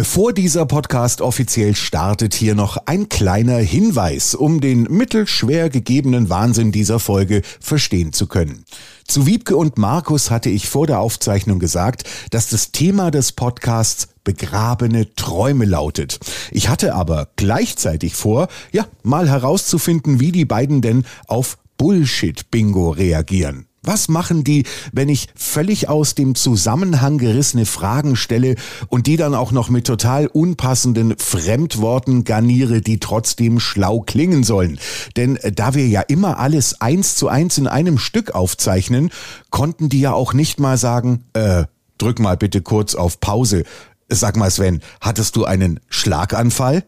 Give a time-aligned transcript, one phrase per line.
[0.00, 6.72] Bevor dieser Podcast offiziell startet, hier noch ein kleiner Hinweis, um den mittelschwer gegebenen Wahnsinn
[6.72, 8.64] dieser Folge verstehen zu können.
[9.06, 14.08] Zu Wiebke und Markus hatte ich vor der Aufzeichnung gesagt, dass das Thema des Podcasts
[14.24, 16.18] begrabene Träume lautet.
[16.50, 23.66] Ich hatte aber gleichzeitig vor, ja, mal herauszufinden, wie die beiden denn auf Bullshit-Bingo reagieren.
[23.82, 28.56] Was machen die, wenn ich völlig aus dem Zusammenhang gerissene Fragen stelle
[28.88, 34.78] und die dann auch noch mit total unpassenden Fremdworten garniere, die trotzdem schlau klingen sollen?
[35.16, 39.08] Denn äh, da wir ja immer alles eins zu eins in einem Stück aufzeichnen,
[39.48, 41.64] konnten die ja auch nicht mal sagen, äh,
[41.96, 43.64] drück mal bitte kurz auf Pause.
[44.10, 46.84] Sag mal Sven, hattest du einen Schlaganfall?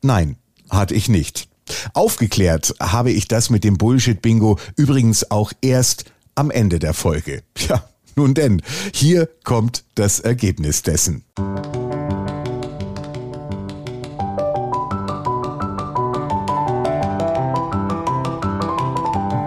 [0.00, 0.36] Nein,
[0.70, 1.48] hatte ich nicht.
[1.92, 6.06] Aufgeklärt habe ich das mit dem Bullshit-Bingo übrigens auch erst
[6.40, 7.42] am Ende der Folge.
[7.68, 7.84] Ja,
[8.16, 8.62] nun denn,
[8.94, 11.22] hier kommt das Ergebnis dessen.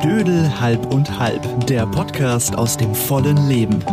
[0.03, 3.84] Dödel halb und halb, der Podcast aus dem vollen Leben.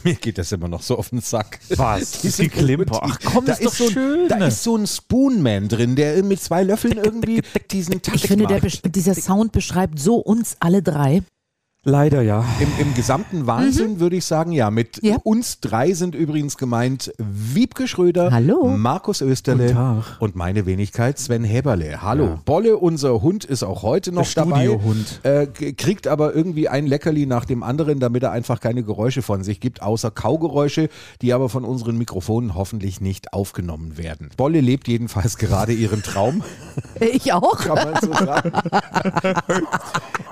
[0.04, 1.60] Mir geht das immer noch so auf den Sack.
[1.70, 2.10] Was?
[2.22, 3.00] Diese Klimper.
[3.02, 4.28] Ach komm, da ist doch so ein, schön.
[4.28, 8.46] Da ist so ein Spoonman drin, der mit zwei Löffeln irgendwie diesen Takt Ich finde,
[8.46, 11.22] der, dieser Sound beschreibt so uns alle drei.
[11.88, 12.44] Leider ja.
[12.60, 14.70] Im, Im gesamten Wahnsinn würde ich sagen, ja.
[14.70, 15.16] Mit Ja.
[15.24, 18.68] uns drei sind übrigens gemeint Wiebke Schröder, Hallo.
[18.76, 20.04] Markus Österle Tag.
[20.20, 22.02] und meine Wenigkeit Sven Häberle.
[22.02, 22.40] Hallo.
[22.44, 24.66] Bolle, unser Hund, ist auch heute noch Der dabei.
[24.66, 25.20] Studiohund.
[25.22, 29.42] Äh, kriegt aber irgendwie ein Leckerli nach dem anderen, damit er einfach keine Geräusche von
[29.42, 30.90] sich gibt, außer Kaugeräusche,
[31.22, 34.28] die aber von unseren Mikrofonen hoffentlich nicht aufgenommen werden.
[34.36, 36.42] Bolle lebt jedenfalls gerade ihren Traum,
[37.00, 37.56] Ich auch.
[37.60, 38.52] kann man so sagen.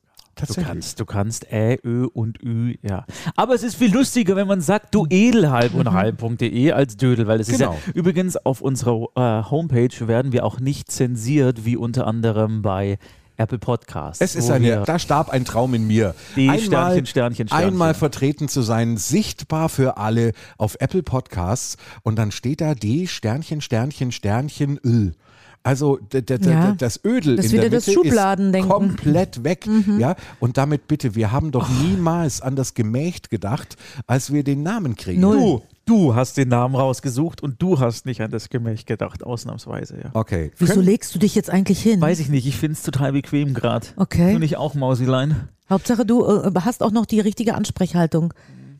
[0.47, 3.05] Du kannst, du kannst Ä, Ö und Ü, ja.
[3.35, 7.39] Aber es ist viel lustiger, wenn man sagt, du edelhalb und halb.de als Dödel, weil
[7.39, 7.73] es Genau.
[7.73, 12.61] ist ja übrigens auf unserer äh, Homepage werden wir auch nicht zensiert, wie unter anderem
[12.61, 12.97] bei
[13.37, 14.21] Apple Podcasts.
[14.21, 16.13] Es ist eine, da starb ein Traum in mir.
[16.35, 17.49] Die Sternchen, Sternchen, Sternchen.
[17.51, 23.07] Einmal vertreten zu sein, sichtbar für alle auf Apple Podcasts und dann steht da D,
[23.07, 25.13] Sternchen, Sternchen, Sternchen, Öl.
[25.61, 26.71] Also Ja.
[26.77, 28.07] das Ödel Das in ist der wieder das Mitte
[28.55, 29.67] ist komplett weg.
[29.97, 30.15] Ja?
[30.39, 33.75] Und damit bitte, wir haben doch niemals an das Gemächt gedacht,
[34.07, 35.21] als wir den Namen kriegen.
[35.21, 35.37] Null.
[35.37, 39.97] Du, du hast den Namen rausgesucht und du hast nicht an das Gemächt gedacht, ausnahmsweise,
[40.03, 40.09] ja.
[40.13, 40.51] Okay.
[40.57, 41.99] Wieso Können- legst du dich jetzt eigentlich hin?
[41.99, 43.87] Weiß ich nicht, ich finde es total bequem gerade.
[43.97, 44.33] Okay.
[44.33, 45.49] Du nicht auch, Mausilein?
[45.69, 48.33] Hauptsache, du äh, hast auch noch die richtige Ansprechhaltung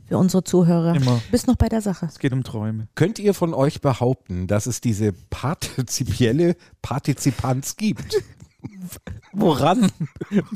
[0.10, 0.96] für unsere Zuhörer.
[0.96, 1.22] Immer.
[1.32, 2.08] Bist noch bei der Sache.
[2.08, 2.88] Es geht um Träume.
[2.96, 8.16] Könnt ihr von euch behaupten, dass es diese partizipielle Partizipanz gibt?
[9.32, 9.90] Woran?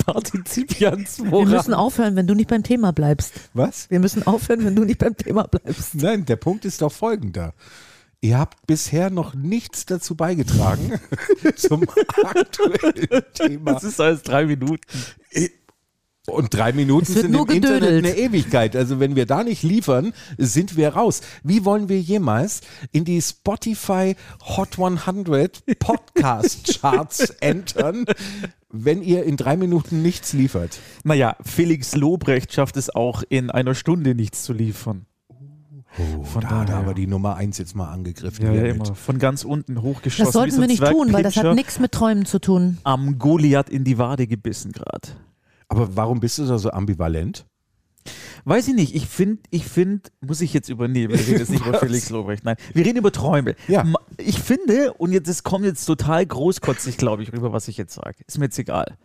[0.06, 1.50] Partizipianz, Wir woran?
[1.52, 3.34] müssen aufhören, wenn du nicht beim Thema bleibst.
[3.54, 3.90] Was?
[3.90, 5.96] Wir müssen aufhören, wenn du nicht beim Thema bleibst.
[5.96, 7.54] Nein, der Punkt ist doch folgender.
[8.22, 11.00] Ihr habt bisher noch nichts dazu beigetragen
[11.56, 11.86] zum
[12.24, 13.74] aktuellen Thema.
[13.74, 14.82] das ist alles drei Minuten.
[16.28, 18.06] Und drei Minuten sind nur im Internet gedödelt.
[18.06, 18.76] eine Ewigkeit.
[18.78, 21.20] Also wenn wir da nicht liefern, sind wir raus.
[21.44, 22.62] Wie wollen wir jemals
[22.94, 24.16] in die Spotify
[24.56, 28.06] Hot 100 Podcast Charts entern,
[28.70, 30.80] wenn ihr in drei Minuten nichts liefert?
[31.04, 35.06] Naja, Felix Lobrecht schafft es auch in einer Stunde nichts zu liefern.
[36.00, 36.80] Oh, Von da hat daher.
[36.80, 38.46] aber die Nummer eins jetzt mal angegriffen.
[38.46, 38.96] Ja, ja, immer.
[38.96, 40.24] Von ganz unten hochgeschossen.
[40.26, 42.78] Das sollten so wir nicht tun, weil das hat nichts mit Träumen zu tun.
[42.86, 45.10] Am Goliath in die Wade gebissen gerade.
[45.74, 47.48] Aber warum bist du da so ambivalent?
[48.46, 48.94] Weiß ich nicht.
[48.94, 51.14] Ich finde, ich finde, muss ich jetzt übernehmen.
[51.14, 52.46] Wir reden jetzt nicht über Felix Lobrecht.
[52.46, 53.56] Nein, wir reden über Träume.
[53.68, 53.84] Ja.
[54.18, 57.96] Ich finde, und jetzt, es kommt jetzt total großkotzig, glaube ich, rüber, was ich jetzt
[57.96, 58.18] sage.
[58.28, 58.98] Ist mir jetzt egal.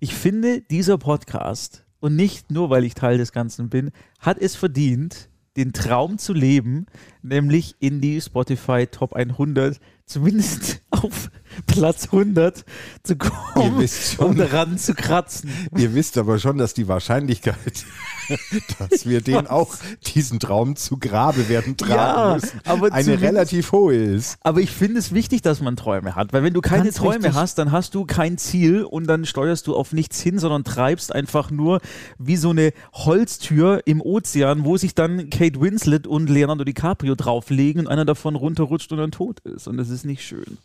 [0.00, 4.56] Ich finde, dieser Podcast, und nicht nur, weil ich Teil des Ganzen bin, hat es
[4.56, 5.28] verdient,
[5.58, 6.86] den Traum zu leben,
[7.22, 11.30] nämlich in die Spotify Top 100, zumindest auf
[11.66, 12.64] Platz 100
[13.02, 14.26] zu kommen, Ihr wisst schon.
[14.26, 15.50] um daran zu kratzen.
[15.76, 17.84] Ihr wisst aber schon, dass die Wahrscheinlichkeit,
[18.78, 19.74] dass wir den auch
[20.14, 24.36] diesen Traum zu Grabe werden tragen Ja, müssen, aber eine relativ hohe ist.
[24.42, 27.24] Aber ich finde es wichtig, dass man Träume hat, weil wenn du keine Ganz Träume
[27.24, 27.34] wichtig.
[27.34, 31.14] hast, dann hast du kein Ziel und dann steuerst du auf nichts hin, sondern treibst
[31.14, 31.80] einfach nur
[32.18, 37.82] wie so eine Holztür im Ozean, wo sich dann Kate Winslet und Leonardo DiCaprio drauflegen
[37.82, 39.68] und einer davon runterrutscht und dann tot ist.
[39.68, 40.58] Und das ist nicht schön.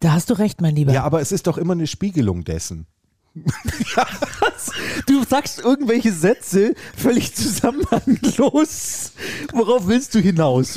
[0.00, 0.92] Da hast du recht, mein Lieber.
[0.92, 2.86] Ja, aber es ist doch immer eine Spiegelung dessen.
[5.06, 9.12] Du sagst irgendwelche Sätze völlig zusammenhanglos.
[9.52, 10.76] Worauf willst du hinaus?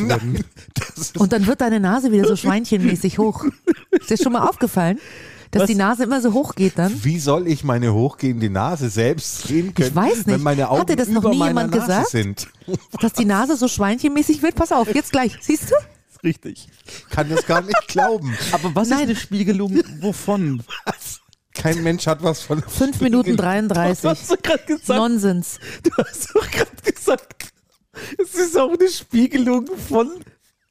[0.98, 3.46] Ist, Und dann wird deine Nase wieder so schweinchenmäßig hoch.
[3.92, 5.00] Ist dir schon mal aufgefallen,
[5.52, 5.68] dass Was?
[5.68, 6.92] die Nase immer so hoch geht dann?
[7.04, 10.28] wie soll ich meine hochgehende Nase selbst sehen können, weiß nicht.
[10.28, 12.10] wenn meine Augen Hatte das noch über nie jemand Nase gesagt?
[12.10, 12.48] sind?
[13.00, 14.56] Dass die Nase so schweinchenmäßig wird?
[14.56, 15.38] Pass auf, jetzt gleich.
[15.42, 15.76] Siehst du?
[16.26, 16.68] Richtig.
[17.12, 18.36] Kann das gar nicht glauben.
[18.52, 19.02] Aber was Nein.
[19.02, 20.64] ist eine Spiegelung wovon?
[21.54, 24.10] Kein Mensch hat was von 5 Minuten Was 33.
[24.10, 25.00] hast du gerade gesagt?
[25.00, 25.60] Nonsens.
[25.84, 27.54] Du hast doch gerade gesagt,
[28.18, 30.12] es ist auch eine Spiegelung von.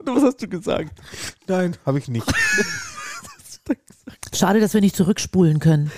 [0.01, 1.01] Oder was hast du gesagt?
[1.47, 2.27] Nein, habe ich nicht.
[4.35, 5.91] Schade, dass wir nicht zurückspulen können.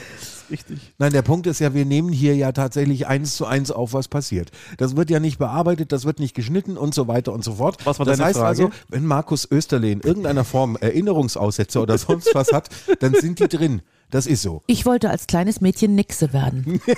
[0.50, 0.92] Richtig.
[0.98, 4.08] Nein, der Punkt ist ja, wir nehmen hier ja tatsächlich eins zu eins auf, was
[4.08, 4.50] passiert.
[4.78, 7.84] Das wird ja nicht bearbeitet, das wird nicht geschnitten und so weiter und so fort.
[7.84, 8.48] Was war das deine heißt Frage?
[8.48, 12.68] also, wenn Markus Österle in irgendeiner Form Erinnerungsaussätze oder sonst was hat,
[13.00, 13.82] dann sind die drin.
[14.10, 14.62] Das ist so.
[14.66, 16.80] Ich wollte als kleines Mädchen Nixe werden.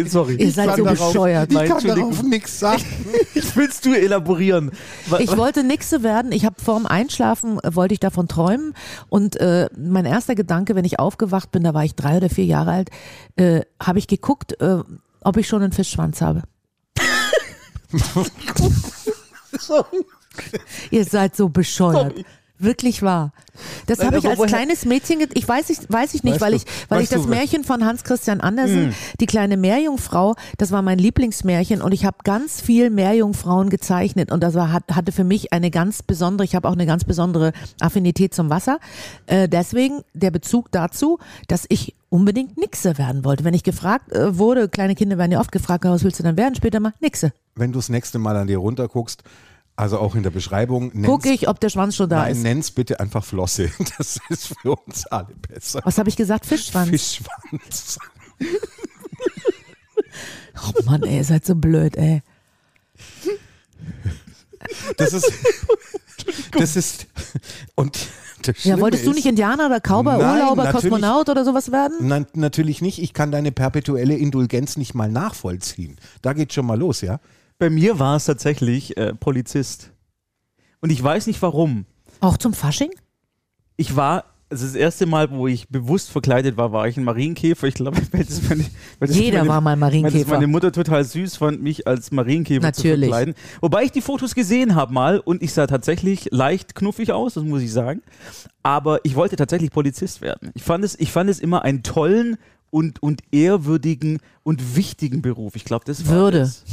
[0.00, 0.34] Okay, sorry.
[0.36, 1.52] Ihr seid so bescheuert.
[1.52, 2.84] Ich kann darauf nichts sagen.
[3.34, 4.70] Ich willst du elaborieren?
[5.18, 6.32] Ich wollte Nixe werden.
[6.32, 8.74] Ich habe vorm Einschlafen äh, wollte ich davon träumen
[9.08, 12.44] und äh, mein erster Gedanke, wenn ich aufgewacht bin, da war ich drei oder vier
[12.44, 12.90] Jahre alt,
[13.36, 14.78] äh, habe ich geguckt, äh,
[15.20, 16.42] ob ich schon einen Fischschwanz habe.
[20.90, 22.12] Ihr seid so bescheuert.
[22.12, 22.24] Sorry.
[22.60, 23.32] Wirklich wahr.
[23.86, 26.64] Das habe ich als kleines Mädchen, ich weiß, ich weiß ich nicht, Weißt weil ich,
[26.88, 30.98] weil ich das du, Märchen von Hans Christian Andersen, die kleine Meerjungfrau, das war mein
[30.98, 35.52] Lieblingsmärchen und ich habe ganz viel Meerjungfrauen gezeichnet und das war, hat, hatte für mich
[35.52, 38.78] eine ganz besondere, ich habe auch eine ganz besondere Affinität zum Wasser.
[39.26, 43.44] Äh, deswegen der Bezug dazu, dass ich unbedingt Nixe werden wollte.
[43.44, 46.36] Wenn ich gefragt äh, wurde, kleine Kinder werden ja oft gefragt, was willst du dann
[46.36, 46.54] werden?
[46.54, 47.32] Später mal Nixe.
[47.54, 49.22] Wenn du das nächste Mal an dir runterguckst,
[49.78, 52.42] also auch in der Beschreibung, Gucke nenn's, ich, ob der Schwanz schon da nein, ist.
[52.42, 53.70] nenn's bitte einfach Flosse.
[53.96, 55.80] Das ist für uns alle besser.
[55.84, 56.46] Was habe ich gesagt?
[56.46, 56.90] Fischschwanz.
[56.90, 57.98] Fischschwanz.
[60.66, 62.20] Oh Mann, ey, ihr seid so blöd, ey.
[64.96, 65.32] Das ist,
[66.50, 67.06] das ist,
[67.76, 67.96] und
[68.64, 72.08] Ja, wolltest du ist, nicht Indianer oder Cowboy, Nein, Urlauber, Kosmonaut oder sowas werden?
[72.08, 73.00] Nein, natürlich nicht.
[73.00, 75.96] Ich kann deine perpetuelle Indulgenz nicht mal nachvollziehen.
[76.22, 77.20] Da geht schon mal los, ja?
[77.58, 79.90] Bei mir war es tatsächlich äh, Polizist.
[80.80, 81.86] Und ich weiß nicht warum.
[82.20, 82.90] Auch zum Fasching?
[83.76, 87.66] Ich war, also das erste Mal, wo ich bewusst verkleidet war, war ich ein Marienkäfer.
[87.66, 88.00] Ich glaube,
[89.06, 90.34] Jeder meine, war mal Weil Marienkäfer.
[90.34, 93.08] meine Mutter total süß fand, mich als Marienkäfer Natürlich.
[93.08, 93.34] zu verkleiden.
[93.60, 97.42] Wobei ich die Fotos gesehen habe mal und ich sah tatsächlich leicht knuffig aus, das
[97.44, 98.02] muss ich sagen.
[98.62, 100.50] Aber ich wollte tatsächlich Polizist werden.
[100.54, 102.36] Ich fand es, ich fand es immer einen tollen
[102.70, 105.56] und, und ehrwürdigen und wichtigen Beruf.
[105.56, 106.38] Ich glaube, das war Würde.
[106.40, 106.64] Das.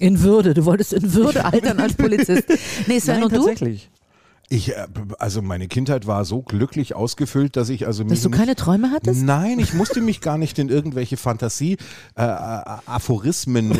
[0.00, 0.54] In Würde.
[0.54, 2.44] Du wolltest in Würde altern als Polizist.
[2.86, 3.36] Nee, Sven, Nein, und du?
[3.38, 3.90] tatsächlich.
[4.50, 4.86] Ich, äh,
[5.18, 8.90] also meine Kindheit war so glücklich ausgefüllt, dass ich also Dass du nicht- keine Träume
[8.90, 9.22] hattest?
[9.22, 13.78] Nein, ich musste mich gar nicht in irgendwelche Fantasie-Aphorismen äh,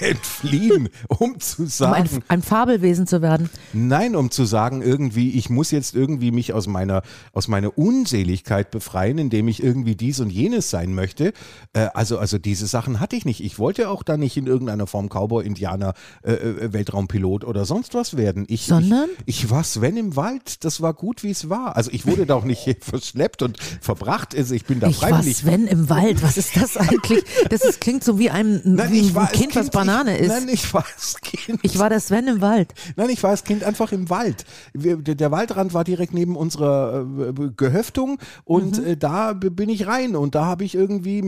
[0.10, 1.70] entfliehen, um zu Um ein,
[2.06, 3.50] sagen, ein Fabelwesen zu werden.
[3.72, 8.70] nein, um zu sagen, irgendwie, ich muss jetzt irgendwie mich aus meiner, aus meiner Unseligkeit
[8.70, 11.32] befreien, indem ich irgendwie dies und jenes sein möchte.
[11.72, 13.42] Äh, also, also diese Sachen hatte ich nicht.
[13.42, 17.94] Ich wollte auch da nicht in irgendeiner Form Cowboy, Indianer, äh, äh, Weltraumpilot oder sonst
[17.94, 18.44] was werden.
[18.48, 19.08] Ich, Sondern?
[19.26, 20.64] Ich, ich war Sven im Wald.
[20.64, 21.76] Das war gut, wie es war.
[21.76, 24.34] Also ich wurde da auch nicht verschleppt und verbracht.
[24.36, 25.38] Also ich bin da Ich war freiwillig.
[25.38, 26.22] Sven im Wald.
[26.22, 27.24] Was ist das eigentlich?
[27.48, 30.22] Das ist, klingt so wie ein, Nein, wie ein war als Kind, was Banane ich,
[30.22, 30.28] ist.
[30.28, 31.58] Nein, ich war als Kind.
[31.62, 32.74] Ich war der Sven im Wald.
[32.96, 34.44] Nein, ich war als Kind einfach im Wald.
[34.72, 38.86] Wir, der, der Waldrand war direkt neben unserer äh, Gehöftung und Mhm.
[38.86, 41.22] äh, da bin ich rein und da habe ich irgendwie,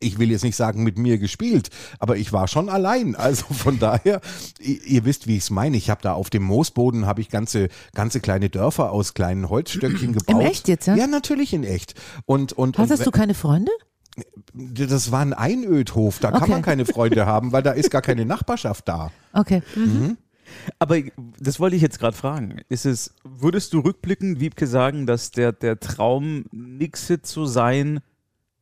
[0.00, 3.14] ich will jetzt nicht sagen mit mir gespielt, aber ich war schon allein.
[3.20, 4.20] Also von daher,
[4.58, 5.76] ihr, ihr wisst, wie ich es meine.
[5.76, 10.12] Ich habe da auf dem Moosboden habe ich ganze, ganze kleine Dörfer aus kleinen Holzstöckchen
[10.18, 10.42] gebaut.
[10.42, 10.96] echt jetzt, ja?
[10.96, 11.94] Ja, natürlich in echt.
[12.24, 13.70] Und, und, Hattest und du keine Freunde?
[14.54, 16.50] Das war ein Einödhof, da kann Okay.
[16.52, 19.12] man keine Freunde haben, weil da ist gar keine Nachbarschaft da.
[19.32, 19.62] Okay.
[19.76, 20.16] Mhm.
[20.80, 20.96] Aber
[21.38, 22.60] das wollte ich jetzt gerade fragen.
[22.68, 28.00] Ist es, würdest du rückblickend, Wiebke, sagen, dass der, der Traum, Nixe zu sein,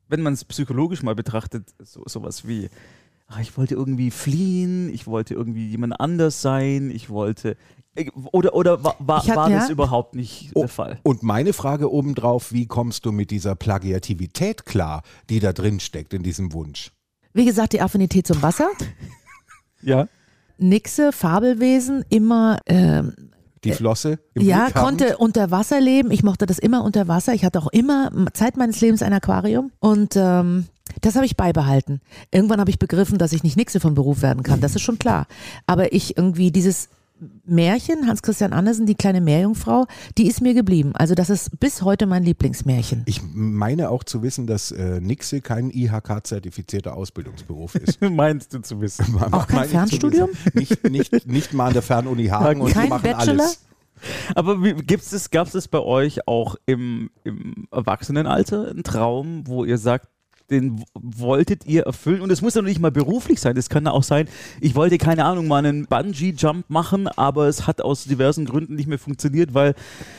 [0.09, 2.69] wenn man es psychologisch mal betrachtet, so, sowas wie,
[3.27, 7.57] ah, ich wollte irgendwie fliehen, ich wollte irgendwie jemand anders sein, ich wollte.
[8.33, 9.73] Oder, oder war, war, Ich hatte- war das ja.
[9.73, 11.01] überhaupt nicht Oh, der Fall?
[11.03, 16.15] Und meine Frage obendrauf, wie kommst du mit dieser Plagiativität klar, die da drin steckt
[16.15, 16.93] in diesem Wunsch?
[17.35, 18.69] Wie gesagt, die Affinität zum Wasser.
[19.83, 20.09] Ja.
[20.59, 23.15] Nixe, Fabelwesen, immer ähm,
[23.65, 26.11] Die Flosse im Ja, konnte unter Wasser leben.
[26.11, 27.35] Ich mochte das immer unter Wasser.
[27.35, 30.67] Ich hatte auch immer Zeit meines Lebens ein Aquarium und ähm,
[31.01, 32.01] das habe ich beibehalten.
[32.31, 34.61] Irgendwann habe ich begriffen, dass ich nicht Nixe von Beruf werden kann.
[34.61, 35.27] Das ist schon klar.
[35.67, 36.89] Aber ich irgendwie dieses
[37.45, 40.93] Märchen, Hans Christian Andersen, die kleine Meerjungfrau, die ist mir geblieben.
[40.95, 43.03] Also das ist bis heute mein Lieblingsmärchen.
[43.07, 48.01] Ich meine auch zu wissen, dass äh, Nixe kein IHK-zertifizierter Ausbildungsberuf ist.
[48.11, 49.17] Meinst du zu wissen?
[49.33, 50.31] Auch kein Fernstudium?
[50.55, 53.45] Nicht, nicht, nicht mal an der Fernuni Hagen und die Kein machen Bachelor?
[53.45, 53.61] alles.
[54.35, 59.65] Aber gibt's das, gab es das bei euch auch im, im Erwachsenenalter, einen Traum, wo
[59.65, 60.09] ihr sagt,
[60.51, 62.21] den wolltet ihr erfüllen?
[62.21, 63.55] Und es muss ja nicht mal beruflich sein.
[63.55, 64.29] Das kann ja auch sein,
[64.61, 68.89] ich wollte, keine Ahnung, mal einen Bungee-Jump machen, aber es hat aus diversen Gründen nicht
[68.89, 69.75] mehr funktioniert, weil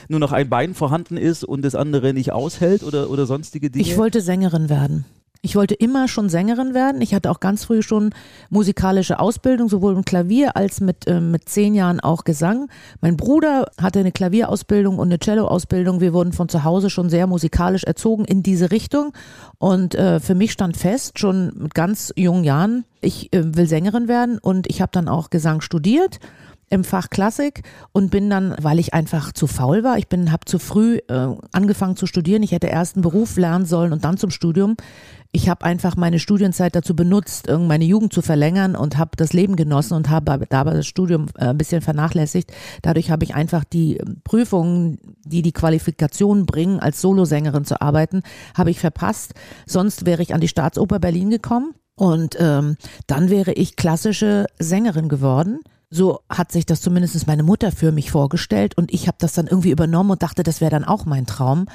[0.07, 3.85] nur noch ein Bein vorhanden ist und das andere nicht aushält oder, oder sonstige Dinge.
[3.85, 5.05] Ich wollte Sängerin werden.
[5.41, 6.99] Ich wollte immer schon Sängerin werden.
[6.99, 8.13] Ich hatte auch ganz früh schon
[8.49, 12.67] musikalische Ausbildung, sowohl im Klavier als mit, äh, mit zehn Jahren auch Gesang.
[12.99, 16.01] Mein Bruder hatte eine Klavierausbildung und eine Celloausbildung.
[16.01, 19.13] Wir wurden von zu Hause schon sehr musikalisch erzogen in diese Richtung.
[19.59, 24.09] Und äh, für mich stand fest, schon mit ganz jungen Jahren, ich äh, will Sängerin
[24.09, 26.19] werden und ich habe dann auch Gesang studiert
[26.69, 30.45] im Fach Klassik und bin dann, weil ich einfach zu faul war, ich bin, habe
[30.45, 32.43] zu früh äh, angefangen zu studieren.
[32.43, 34.75] Ich hätte erst einen Beruf lernen sollen und dann zum Studium.
[35.31, 39.55] Ich habe einfach meine Studienzeit dazu benutzt, meine Jugend zu verlängern und habe das Leben
[39.55, 42.51] genossen und habe dabei das Studium äh, ein bisschen vernachlässigt.
[42.81, 48.23] Dadurch habe ich einfach die äh, Prüfungen, die die Qualifikationen bringen, als Solosängerin zu arbeiten,
[48.57, 49.35] habe ich verpasst.
[49.67, 55.09] Sonst wäre ich an die Staatsoper Berlin gekommen und ähm, dann wäre ich klassische Sängerin
[55.09, 55.59] geworden.
[55.91, 59.47] So hat sich das zumindest meine Mutter für mich vorgestellt und ich habe das dann
[59.47, 61.65] irgendwie übernommen und dachte, das wäre dann auch mein Traum.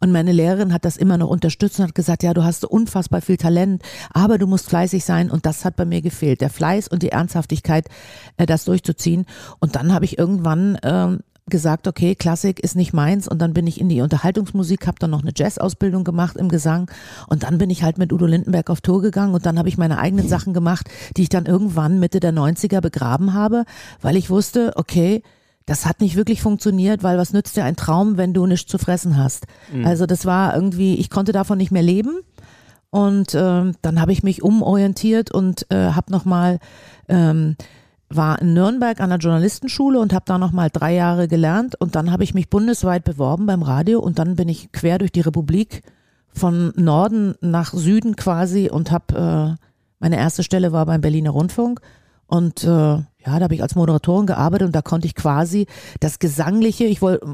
[0.00, 2.68] Und meine Lehrerin hat das immer noch unterstützt und hat gesagt, ja, du hast so
[2.68, 5.30] unfassbar viel Talent, aber du musst fleißig sein.
[5.30, 7.86] Und das hat bei mir gefehlt, der Fleiß und die Ernsthaftigkeit,
[8.38, 9.26] äh, das durchzuziehen.
[9.58, 13.28] Und dann habe ich irgendwann ähm, gesagt, okay, Klassik ist nicht meins.
[13.28, 16.90] Und dann bin ich in die Unterhaltungsmusik, habe dann noch eine Jazzausbildung gemacht im Gesang.
[17.28, 19.34] Und dann bin ich halt mit Udo Lindenberg auf Tour gegangen.
[19.34, 22.80] Und dann habe ich meine eigenen Sachen gemacht, die ich dann irgendwann Mitte der 90er
[22.80, 23.64] begraben habe,
[24.00, 25.22] weil ich wusste, okay,
[25.70, 28.76] das hat nicht wirklich funktioniert, weil was nützt dir ein Traum, wenn du nichts zu
[28.76, 29.46] fressen hast?
[29.84, 32.18] Also das war irgendwie, ich konnte davon nicht mehr leben.
[32.90, 36.58] Und ähm, dann habe ich mich umorientiert und äh, habe nochmal,
[37.08, 37.54] ähm,
[38.08, 41.80] war in Nürnberg an der Journalistenschule und habe da nochmal drei Jahre gelernt.
[41.80, 45.12] Und dann habe ich mich bundesweit beworben beim Radio und dann bin ich quer durch
[45.12, 45.84] die Republik
[46.32, 49.64] von Norden nach Süden quasi und habe, äh,
[50.00, 51.80] meine erste Stelle war beim Berliner Rundfunk.
[52.26, 55.66] Und äh, ja, da habe ich als Moderatorin gearbeitet und da konnte ich quasi
[56.00, 57.26] das Gesangliche, ich wollte,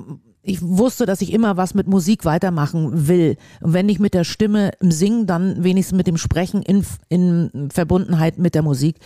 [0.47, 3.37] ich wusste, dass ich immer was mit Musik weitermachen will.
[3.61, 7.69] Und wenn nicht mit der Stimme im Singen, dann wenigstens mit dem Sprechen in, in
[7.73, 8.97] Verbundenheit mit der Musik.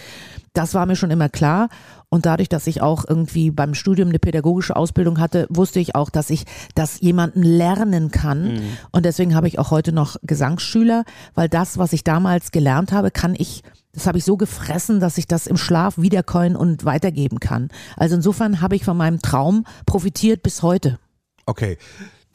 [0.52, 1.70] Das war mir schon immer klar.
[2.10, 6.10] Und dadurch, dass ich auch irgendwie beim Studium eine pädagogische Ausbildung hatte, wusste ich auch,
[6.10, 6.44] dass ich
[6.74, 8.60] das jemanden lernen kann.
[8.92, 13.10] Und deswegen habe ich auch heute noch Gesangsschüler, weil das, was ich damals gelernt habe,
[13.10, 17.40] kann ich das habe ich so gefressen, dass ich das im Schlaf wiederkäuen und weitergeben
[17.40, 17.68] kann.
[17.96, 20.98] Also insofern habe ich von meinem Traum profitiert bis heute.
[21.46, 21.78] Okay.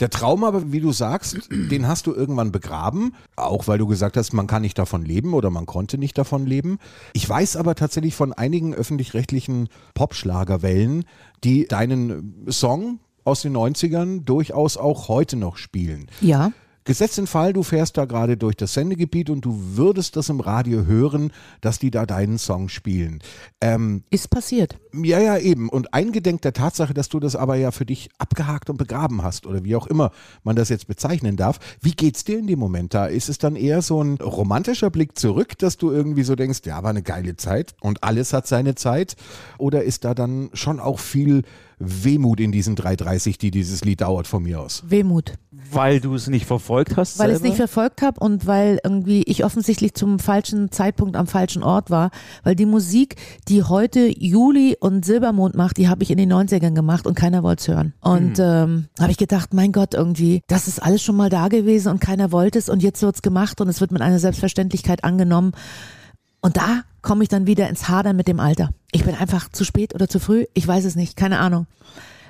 [0.01, 4.17] Der Traum aber, wie du sagst, den hast du irgendwann begraben, auch weil du gesagt
[4.17, 6.79] hast, man kann nicht davon leben oder man konnte nicht davon leben.
[7.13, 11.05] Ich weiß aber tatsächlich von einigen öffentlich-rechtlichen Popschlagerwellen,
[11.45, 16.07] die deinen Song aus den 90ern durchaus auch heute noch spielen.
[16.19, 16.51] Ja.
[16.87, 20.39] Gesetzt den Fall, du fährst da gerade durch das Sendegebiet und du würdest das im
[20.39, 23.23] Radio hören, dass die da deinen Song spielen.
[23.59, 24.77] Ähm, Ist passiert.
[24.93, 25.67] ja, ja, eben.
[25.67, 29.47] Und eingedenk der Tatsache, dass du das aber ja für dich abgehakt und begraben hast
[29.47, 30.11] oder wie auch immer
[30.43, 31.57] man das jetzt bezeichnen darf.
[31.81, 33.07] Wie geht's dir in dem Moment da?
[33.07, 36.83] Ist es dann eher so ein romantischer Blick zurück, dass du irgendwie so denkst, ja,
[36.83, 39.15] war eine geile Zeit und alles hat seine Zeit?
[39.57, 41.41] Oder ist da dann schon auch viel
[41.79, 44.83] Wehmut in diesen 3,30, die dieses Lied dauert von mir aus?
[44.87, 45.33] Wehmut.
[45.71, 47.17] Weil du es nicht verfolgt hast?
[47.17, 51.27] Weil ich es nicht verfolgt habe und weil irgendwie ich offensichtlich zum falschen Zeitpunkt am
[51.27, 52.11] falschen Ort war.
[52.43, 53.15] Weil die Musik,
[53.47, 57.41] die heute Juli und Silbermond macht, die habe ich in den 90ern gemacht und keiner
[57.43, 57.93] wollte es hören.
[58.01, 61.89] Und ähm, habe ich gedacht, mein Gott, irgendwie, das ist alles schon mal da gewesen
[61.89, 65.53] und keiner wollte es und jetzt wird's gemacht und es wird mit einer Selbstverständlichkeit angenommen.
[66.45, 68.69] Und da komme ich dann wieder ins Hadern mit dem Alter.
[68.91, 71.65] Ich bin einfach zu spät oder zu früh, ich weiß es nicht, keine Ahnung.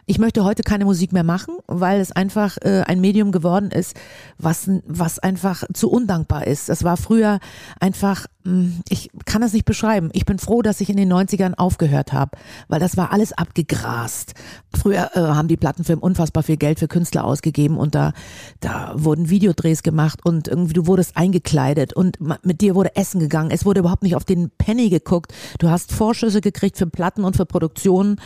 [0.08, 3.96] Ich möchte heute keine Musik mehr machen, weil es einfach äh, ein Medium geworden ist,
[4.38, 6.70] was, was einfach zu undankbar ist.
[6.70, 7.40] Das war früher
[7.80, 10.12] einfach, mh, ich kann das nicht beschreiben.
[10.14, 14.36] Ich bin froh, dass ich in den 90ern aufgehört habe, weil das war alles abgegrast.
[14.78, 18.14] Früher äh, haben die Plattenfirmen unfassbar viel Geld für Künstler ausgegeben und da,
[18.60, 23.50] da wurden Videodrehs gemacht und irgendwie du wurdest eingekleidet und mit dir wurde Essen gegangen.
[23.50, 25.34] Es wurde überhaupt nicht auf den Penny geguckt.
[25.58, 28.18] Du hast Vorschüsse gekriegt für Platten und für Produktionen.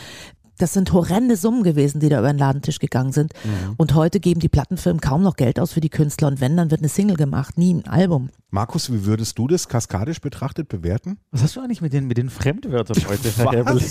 [0.60, 3.32] Das sind horrende Summen gewesen, die da über den Ladentisch gegangen sind.
[3.78, 6.28] Und heute geben die Plattenfirmen kaum noch Geld aus für die Künstler.
[6.28, 8.28] Und wenn, dann wird eine Single gemacht, nie ein Album.
[8.52, 11.18] Markus, wie würdest du das kaskadisch betrachtet bewerten?
[11.30, 13.28] Was hast du eigentlich mit den, mit den Fremdwörtern heute?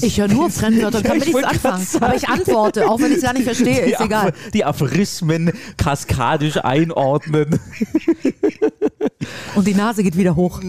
[0.06, 1.88] Ich höre nur Fremdwörter kann ich nichts anfangen.
[2.02, 4.30] Aber ich antworte, auch wenn ich es gar nicht verstehe, die ist egal.
[4.30, 7.58] Aph- Die Aphorismen kaskadisch einordnen.
[9.56, 10.62] Und die Nase geht wieder hoch.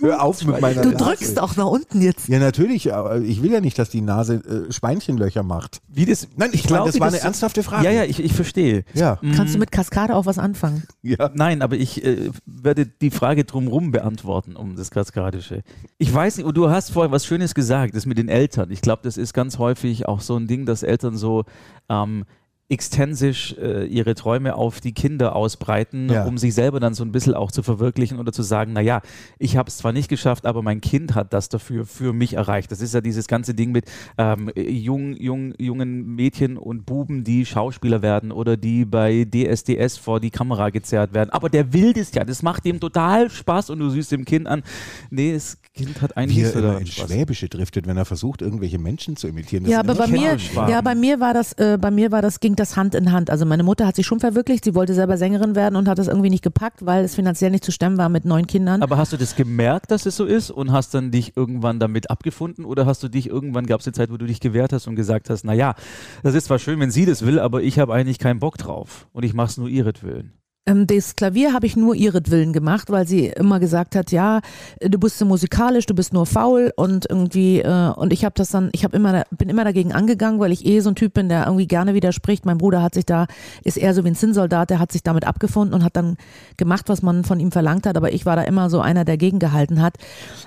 [0.00, 1.04] Hör auf mit meiner Du Nase.
[1.04, 2.28] drückst auch nach unten jetzt.
[2.28, 4.34] Ja, natürlich, aber ich will ja nicht, dass die Nase
[4.68, 5.80] äh, Schweinchenlöcher macht.
[5.88, 7.84] Wie das, Nein, ich meine, das war eine ernsthafte Frage.
[7.84, 8.84] Ja, ja, ich, ich verstehe.
[8.94, 9.20] Ja.
[9.36, 10.82] Kannst du mit Kaskade auch was anfangen?
[11.02, 11.30] ja.
[11.34, 15.62] Nein, aber ich äh, werde die Frage drumherum beantworten, um das Kaskadische.
[15.98, 18.70] Ich weiß nicht, du hast vorhin was Schönes gesagt, das mit den Eltern.
[18.72, 21.44] Ich glaube, das ist ganz häufig auch so ein Ding, dass Eltern so
[21.88, 22.24] ähm,
[22.68, 26.24] extensisch äh, ihre Träume auf die Kinder ausbreiten, Ja.
[26.24, 29.02] um sich selber dann so ein bisschen auch zu verwirklichen oder zu sagen, naja,
[29.38, 32.72] ich habe es zwar nicht geschafft, aber mein Kind hat das dafür für mich erreicht.
[32.72, 33.84] Das ist ja dieses ganze Ding mit
[34.16, 40.18] ähm, jung, jung, jungen Mädchen und Buben, die Schauspieler werden oder die bei DSDS vor
[40.20, 41.28] die Kamera gezerrt werden.
[41.30, 44.46] Aber der will das ja, das macht dem total Spaß und du siehst dem Kind
[44.46, 44.62] an,
[45.10, 47.10] nee, das Kind hat eigentlich Wie er immer Spaß.
[47.10, 49.64] Schwäbische driftet, wenn er versucht, irgendwelche Menschen zu imitieren.
[49.64, 50.36] Das Ja, aber bei mir,
[50.68, 53.30] ja, bei mir war das, äh, bei mir war das, ging das Hand in Hand.
[53.30, 56.08] Also meine Mutter hat sich schon verwirklicht, sie wollte selber Sängerin werden und hat das
[56.08, 58.82] irgendwie nicht gepackt, weil es finanziell nicht zu stemmen war mit neun Kindern.
[58.82, 62.10] Aber hast du das gemerkt, dass es so ist und hast dann dich irgendwann damit
[62.10, 64.86] abgefunden oder hast du dich irgendwann, gab es eine Zeit, wo du dich gewehrt hast
[64.86, 65.74] und gesagt hast, naja,
[66.22, 69.08] das ist zwar schön, wenn sie das will, aber ich habe eigentlich keinen Bock drauf
[69.12, 70.32] und ich mache es nur ihretwillen.
[70.64, 74.40] Ähm, das Klavier habe ich nur ihretwillen gemacht, weil sie immer gesagt hat, ja,
[74.80, 78.50] du bist so musikalisch, du bist nur faul und irgendwie äh, und ich habe das
[78.50, 81.28] dann, ich habe immer bin immer dagegen angegangen, weil ich eh so ein Typ bin,
[81.28, 82.46] der irgendwie gerne widerspricht.
[82.46, 83.26] Mein Bruder hat sich da
[83.64, 86.16] ist eher so wie ein Zinnsoldat, der hat sich damit abgefunden und hat dann
[86.56, 89.16] gemacht, was man von ihm verlangt hat, aber ich war da immer so einer, der
[89.16, 89.96] gegengehalten hat.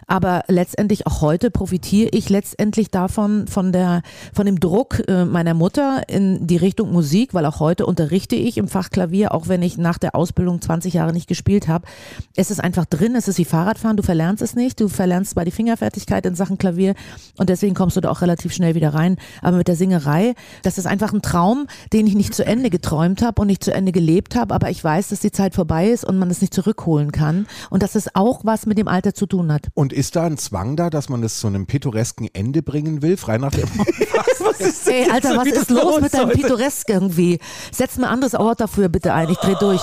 [0.08, 4.02] Aber letztendlich auch heute profitiere ich letztendlich davon von der
[4.34, 8.58] von dem Druck äh, meiner Mutter in die Richtung Musik, weil auch heute unterrichte ich
[8.58, 11.88] im Fach Klavier, auch wenn ich nach der Ausbildung 20 Jahre nicht gespielt habe.
[12.36, 15.46] Es ist einfach drin, es ist wie Fahrradfahren, du verlernst es nicht, du verlernst zwar
[15.46, 16.94] die Fingerfertigkeit in Sachen Klavier
[17.38, 19.18] und deswegen kommst du da auch relativ schnell wieder rein.
[19.42, 23.24] Aber mit der Singerei, das ist einfach ein Traum, den ich nicht zu Ende geträumt
[23.24, 26.06] habe und nicht zu Ende gelebt habe, aber ich weiß, dass die Zeit vorbei ist
[26.06, 29.26] und man es nicht zurückholen kann und dass es auch was mit dem Alter zu
[29.26, 29.70] tun hat.
[29.74, 33.18] Und ist da ein Zwang da, dass man das zu einem pittoresken Ende bringen will?
[33.18, 33.68] Frei nach dem
[34.86, 36.30] Ey, Alter, was ist los mit deinem?
[36.30, 37.40] Pittoresk irgendwie?
[37.72, 39.82] Setz mir ein anderes Ort dafür bitte ein, ich dreh durch.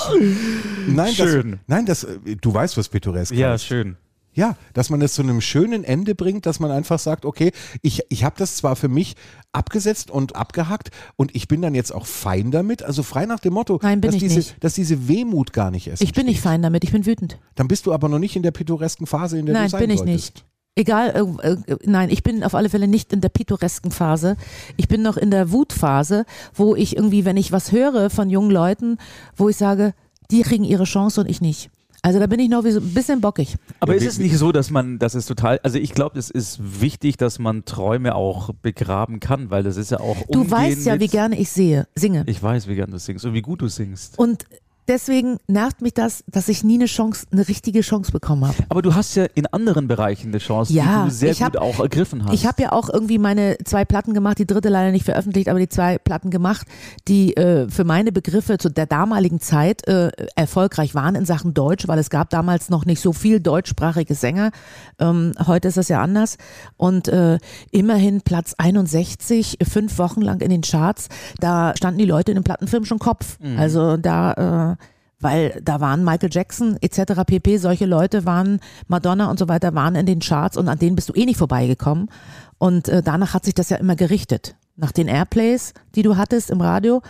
[0.86, 1.50] Nein, Schön.
[1.52, 2.06] Das, nein, das,
[2.40, 3.64] du weißt, was pittoresk Ja, heißt.
[3.66, 3.96] schön.
[4.34, 8.00] Ja, dass man es zu einem schönen Ende bringt, dass man einfach sagt, okay, ich,
[8.08, 9.14] ich habe das zwar für mich
[9.52, 13.52] abgesetzt und abgehackt und ich bin dann jetzt auch fein damit, also frei nach dem
[13.52, 14.64] Motto, Nein, bin dass, ich diese, nicht.
[14.64, 16.00] dass diese Wehmut gar nicht ist.
[16.00, 17.38] Ich bin nicht fein damit, ich bin wütend.
[17.56, 19.80] Dann bist du aber noch nicht in der pittoresken Phase, in der Nein, du sein
[19.80, 20.34] bin ich solltest.
[20.36, 20.44] nicht.
[20.74, 24.38] Egal, äh, äh, nein, ich bin auf alle Fälle nicht in der pittoresken Phase.
[24.78, 28.50] Ich bin noch in der Wutphase, wo ich irgendwie, wenn ich was höre von jungen
[28.50, 28.96] Leuten,
[29.36, 29.92] wo ich sage,
[30.32, 31.70] die kriegen ihre Chance und ich nicht.
[32.04, 33.54] Also da bin ich noch wie so ein bisschen bockig.
[33.78, 36.30] Aber Ja, ist es nicht so, dass man, dass es total, also ich glaube, es
[36.30, 40.84] ist wichtig, dass man Träume auch begraben kann, weil das ist ja auch Du weißt
[40.84, 42.24] ja, mit, wie gerne ich sehe, singe.
[42.26, 44.18] Ich weiß, wie gern du singst und wie gut du singst.
[44.18, 44.46] Und
[44.88, 48.56] deswegen nervt mich das, dass ich nie eine Chance, eine richtige Chance bekommen habe.
[48.68, 51.60] Aber du hast ja in anderen Bereichen eine Chance, Ja, die du sehr hab- gut
[51.60, 52.34] auch ergriffen hast.
[52.34, 55.58] Ich habe ja auch irgendwie meine zwei Platten gemacht, die dritte leider nicht veröffentlicht, aber
[55.58, 56.66] die zwei Platten gemacht,
[57.08, 61.88] die äh, für meine Begriffe zu der damaligen Zeit äh, erfolgreich waren in Sachen Deutsch,
[61.88, 64.50] weil es gab damals noch nicht so viel deutschsprachige Sänger.
[64.98, 66.36] Ähm, heute ist das ja anders.
[66.76, 67.38] Und äh,
[67.70, 71.08] immerhin Platz 61, fünf Wochen lang in den Charts.
[71.40, 73.38] Da standen die Leute in dem Plattenfilm schon Kopf.
[73.56, 74.71] Also da äh,
[75.22, 77.22] weil da waren Michael Jackson etc.
[77.26, 77.56] pp.
[77.56, 81.08] Solche Leute waren Madonna und so weiter waren in den Charts und an denen bist
[81.08, 82.10] du eh nicht vorbeigekommen.
[82.58, 86.50] Und äh, danach hat sich das ja immer gerichtet nach den Airplays, die du hattest
[86.50, 87.02] im Radio.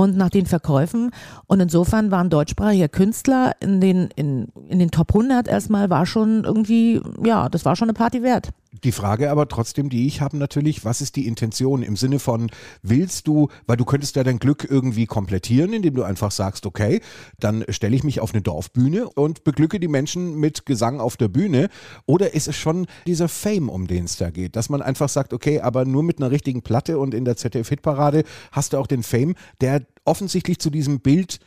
[0.00, 1.10] Und nach den Verkäufen.
[1.46, 6.44] Und insofern waren deutschsprachige Künstler in den, in, in den Top 100 erstmal, war schon
[6.44, 8.50] irgendwie, ja, das war schon eine Party wert.
[8.84, 12.50] Die Frage aber trotzdem, die ich habe natürlich, was ist die Intention im Sinne von,
[12.82, 17.00] willst du, weil du könntest ja dein Glück irgendwie komplettieren, indem du einfach sagst, okay,
[17.40, 21.26] dann stelle ich mich auf eine Dorfbühne und beglücke die Menschen mit Gesang auf der
[21.26, 21.68] Bühne.
[22.06, 25.32] Oder ist es schon dieser Fame, um den es da geht, dass man einfach sagt,
[25.32, 29.02] okay, aber nur mit einer richtigen Platte und in der ZDF-Hitparade hast du auch den
[29.02, 31.40] Fame, der offensichtlich zu diesem Bild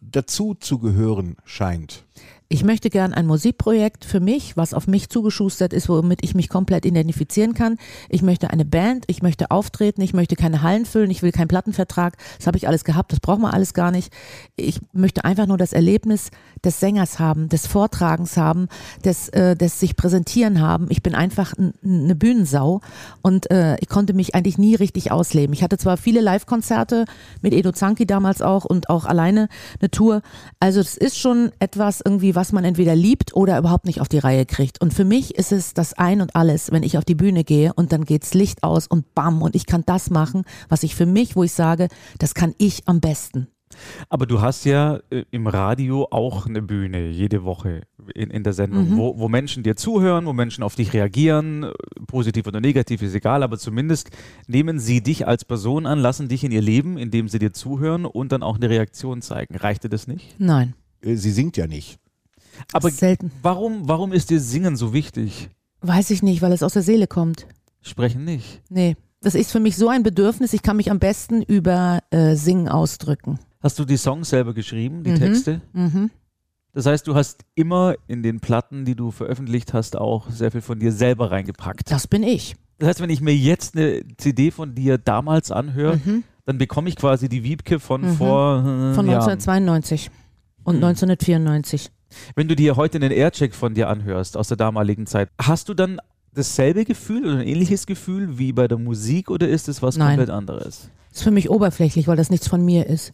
[0.00, 2.04] dazu zu gehören scheint
[2.50, 6.48] ich möchte gern ein Musikprojekt für mich, was auf mich zugeschustert ist, womit ich mich
[6.48, 7.76] komplett identifizieren kann.
[8.08, 11.48] Ich möchte eine Band, ich möchte auftreten, ich möchte keine Hallen füllen, ich will keinen
[11.48, 12.16] Plattenvertrag.
[12.38, 14.10] Das habe ich alles gehabt, das braucht man alles gar nicht.
[14.56, 16.30] Ich möchte einfach nur das Erlebnis
[16.64, 18.68] des Sängers haben, des Vortragens haben,
[19.04, 20.86] des, äh, des sich präsentieren haben.
[20.88, 21.52] Ich bin einfach
[21.84, 22.80] eine Bühnensau
[23.20, 25.52] und äh, ich konnte mich eigentlich nie richtig ausleben.
[25.52, 27.04] Ich hatte zwar viele Live-Konzerte
[27.42, 30.22] mit Edo Zanki damals auch und auch alleine eine Tour.
[30.60, 34.18] Also es ist schon etwas irgendwie was man entweder liebt oder überhaupt nicht auf die
[34.18, 34.80] Reihe kriegt.
[34.80, 37.72] Und für mich ist es das Ein und Alles, wenn ich auf die Bühne gehe
[37.74, 41.04] und dann geht's Licht aus und bam und ich kann das machen, was ich für
[41.04, 41.88] mich, wo ich sage,
[42.20, 43.48] das kann ich am besten.
[44.08, 47.82] Aber du hast ja äh, im Radio auch eine Bühne jede Woche
[48.14, 48.96] in, in der Sendung, mhm.
[48.96, 51.72] wo, wo Menschen dir zuhören, wo Menschen auf dich reagieren,
[52.06, 54.10] positiv oder negativ ist egal, aber zumindest
[54.46, 58.06] nehmen sie dich als Person an, lassen dich in ihr Leben, indem sie dir zuhören
[58.06, 59.56] und dann auch eine Reaktion zeigen.
[59.56, 60.38] Reicht dir das nicht?
[60.38, 60.74] Nein.
[61.02, 61.98] Äh, sie singt ja nicht.
[62.72, 63.30] Aber selten.
[63.42, 65.50] Warum, warum ist dir Singen so wichtig?
[65.80, 67.46] Weiß ich nicht, weil es aus der Seele kommt.
[67.82, 68.62] Sprechen nicht.
[68.68, 68.96] Nee.
[69.20, 72.68] Das ist für mich so ein Bedürfnis, ich kann mich am besten über äh, Singen
[72.68, 73.40] ausdrücken.
[73.60, 75.16] Hast du die Songs selber geschrieben, die mhm.
[75.16, 75.60] Texte?
[75.72, 76.10] Mhm.
[76.72, 80.60] Das heißt, du hast immer in den Platten, die du veröffentlicht hast, auch sehr viel
[80.60, 81.90] von dir selber reingepackt.
[81.90, 82.54] Das bin ich.
[82.78, 86.22] Das heißt, wenn ich mir jetzt eine CD von dir damals anhöre, mhm.
[86.44, 88.14] dann bekomme ich quasi die Wiebke von mhm.
[88.14, 88.58] vor.
[88.60, 90.14] Äh, von 1992 Jahren.
[90.62, 91.90] und 1994.
[92.34, 95.74] Wenn du dir heute einen Aircheck von dir anhörst aus der damaligen Zeit, hast du
[95.74, 96.00] dann
[96.34, 100.16] dasselbe Gefühl oder ein ähnliches Gefühl wie bei der Musik oder ist es was Nein.
[100.16, 100.90] komplett anderes?
[101.10, 103.12] Das ist für mich oberflächlich, weil das nichts von mir ist.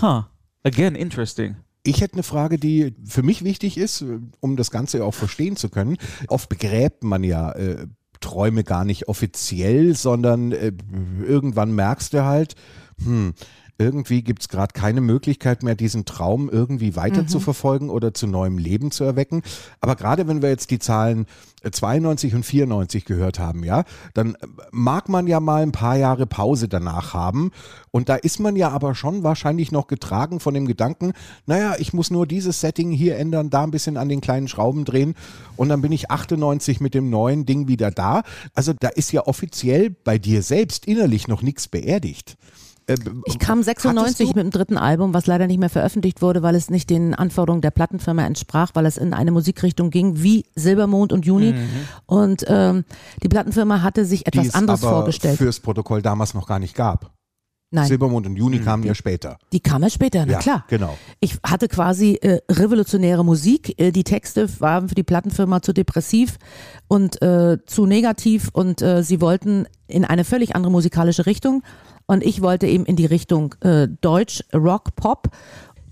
[0.00, 0.68] Ha, huh.
[0.68, 1.56] again interesting.
[1.82, 4.04] Ich hätte eine Frage, die für mich wichtig ist,
[4.40, 5.96] um das Ganze auch verstehen zu können.
[6.28, 7.86] Oft begräbt man ja äh,
[8.20, 10.72] Träume gar nicht offiziell, sondern äh,
[11.26, 12.54] irgendwann merkst du halt,
[13.02, 13.32] hm,
[13.80, 17.28] irgendwie gibt es gerade keine Möglichkeit mehr, diesen Traum irgendwie weiter mhm.
[17.28, 19.42] zu verfolgen oder zu neuem Leben zu erwecken.
[19.80, 21.24] Aber gerade wenn wir jetzt die Zahlen
[21.64, 25.96] 92 äh, und 94 gehört haben, ja, dann äh, mag man ja mal ein paar
[25.96, 27.52] Jahre Pause danach haben.
[27.90, 31.14] Und da ist man ja aber schon wahrscheinlich noch getragen von dem Gedanken,
[31.46, 34.84] naja, ich muss nur dieses Setting hier ändern, da ein bisschen an den kleinen Schrauben
[34.84, 35.14] drehen
[35.56, 38.24] und dann bin ich 98 mit dem neuen Ding wieder da.
[38.54, 42.36] Also da ist ja offiziell bei dir selbst innerlich noch nichts beerdigt.
[42.90, 46.54] Äh, ich kam 96 mit dem dritten Album, was leider nicht mehr veröffentlicht wurde, weil
[46.54, 51.12] es nicht den Anforderungen der Plattenfirma entsprach, weil es in eine Musikrichtung ging wie Silbermond
[51.12, 51.52] und Juni.
[51.52, 51.68] Mhm.
[52.06, 52.84] Und ähm,
[53.22, 55.38] die Plattenfirma hatte sich etwas die anderes aber vorgestellt.
[55.38, 57.12] Fürs Protokoll damals noch gar nicht gab.
[57.72, 57.86] Nein.
[57.86, 58.64] Silbermond und Juni mhm.
[58.64, 59.38] kamen ja später.
[59.52, 60.64] Die kamen ja später, na ja, klar.
[60.66, 60.98] Genau.
[61.20, 63.80] Ich hatte quasi äh, revolutionäre Musik.
[63.80, 66.38] Äh, die Texte waren für die Plattenfirma zu depressiv
[66.88, 71.62] und äh, zu negativ und äh, sie wollten in eine völlig andere musikalische Richtung.
[72.10, 75.28] Und ich wollte eben in die Richtung äh, Deutsch, Rock, Pop.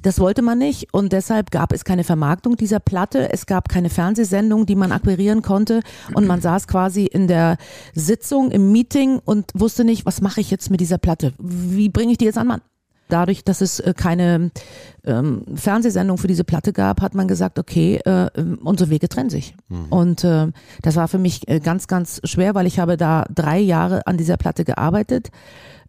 [0.02, 3.33] Das wollte man nicht und deshalb gab es keine Vermarktung dieser Platte.
[3.33, 5.81] Es gab keine Fernsehsendung, die man akquirieren konnte
[6.14, 7.57] und man saß quasi in der
[7.94, 11.35] Sitzung, im Meeting und wusste nicht, was mache ich jetzt mit dieser Platte?
[11.38, 12.62] Wie bringe ich die jetzt an Mann?
[13.09, 14.50] Dadurch, dass es äh, keine
[15.04, 19.31] ähm, Fernsehsendung für diese Platte gab, hat man gesagt, okay, äh, ähm, unsere Wege trennen
[19.31, 19.54] sich.
[19.68, 19.87] Mhm.
[19.90, 20.48] Und äh,
[20.83, 24.18] das war für mich äh, ganz, ganz schwer, weil ich habe da drei Jahre an
[24.18, 25.31] dieser Platte gearbeitet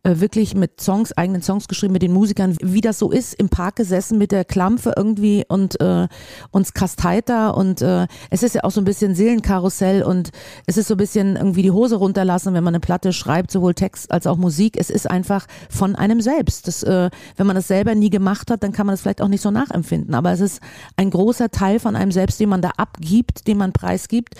[0.04, 3.50] äh, wirklich mit Songs, eigenen Songs geschrieben, mit den Musikern, wie das so ist, im
[3.50, 6.08] Park gesessen mit der Klampfe irgendwie und äh,
[6.52, 10.30] uns kasteit da und äh, es ist ja auch so ein bisschen Seelenkarussell und
[10.66, 13.74] es ist so ein bisschen irgendwie die Hose runterlassen, wenn man eine Platte schreibt, sowohl
[13.74, 14.78] Text als auch Musik.
[14.78, 16.68] Es ist einfach von einem selbst.
[16.68, 19.28] Das, äh, wenn man das selber nie gemacht hat, dann kann man das vielleicht auch
[19.28, 20.16] nicht so nachempfinden.
[20.16, 20.62] Aber es ist
[20.96, 24.36] ein großer Teil von einem selbst, den man da abgibt, den man preisgibt.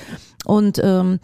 [0.46, 1.20] Und ähm,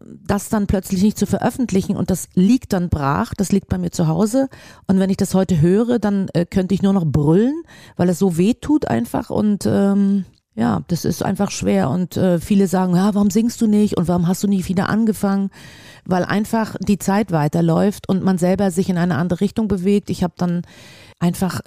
[0.00, 3.90] das dann plötzlich nicht zu veröffentlichen und das liegt dann brach, das liegt bei mir
[3.90, 4.48] zu Hause
[4.86, 7.62] und wenn ich das heute höre, dann äh, könnte ich nur noch brüllen,
[7.96, 10.24] weil es so weh tut einfach und ähm,
[10.54, 14.08] ja, das ist einfach schwer und äh, viele sagen, ja, warum singst du nicht und
[14.08, 15.50] warum hast du nie wieder angefangen?
[16.04, 20.10] Weil einfach die Zeit weiterläuft und man selber sich in eine andere Richtung bewegt.
[20.10, 20.62] Ich habe dann
[21.20, 21.60] einfach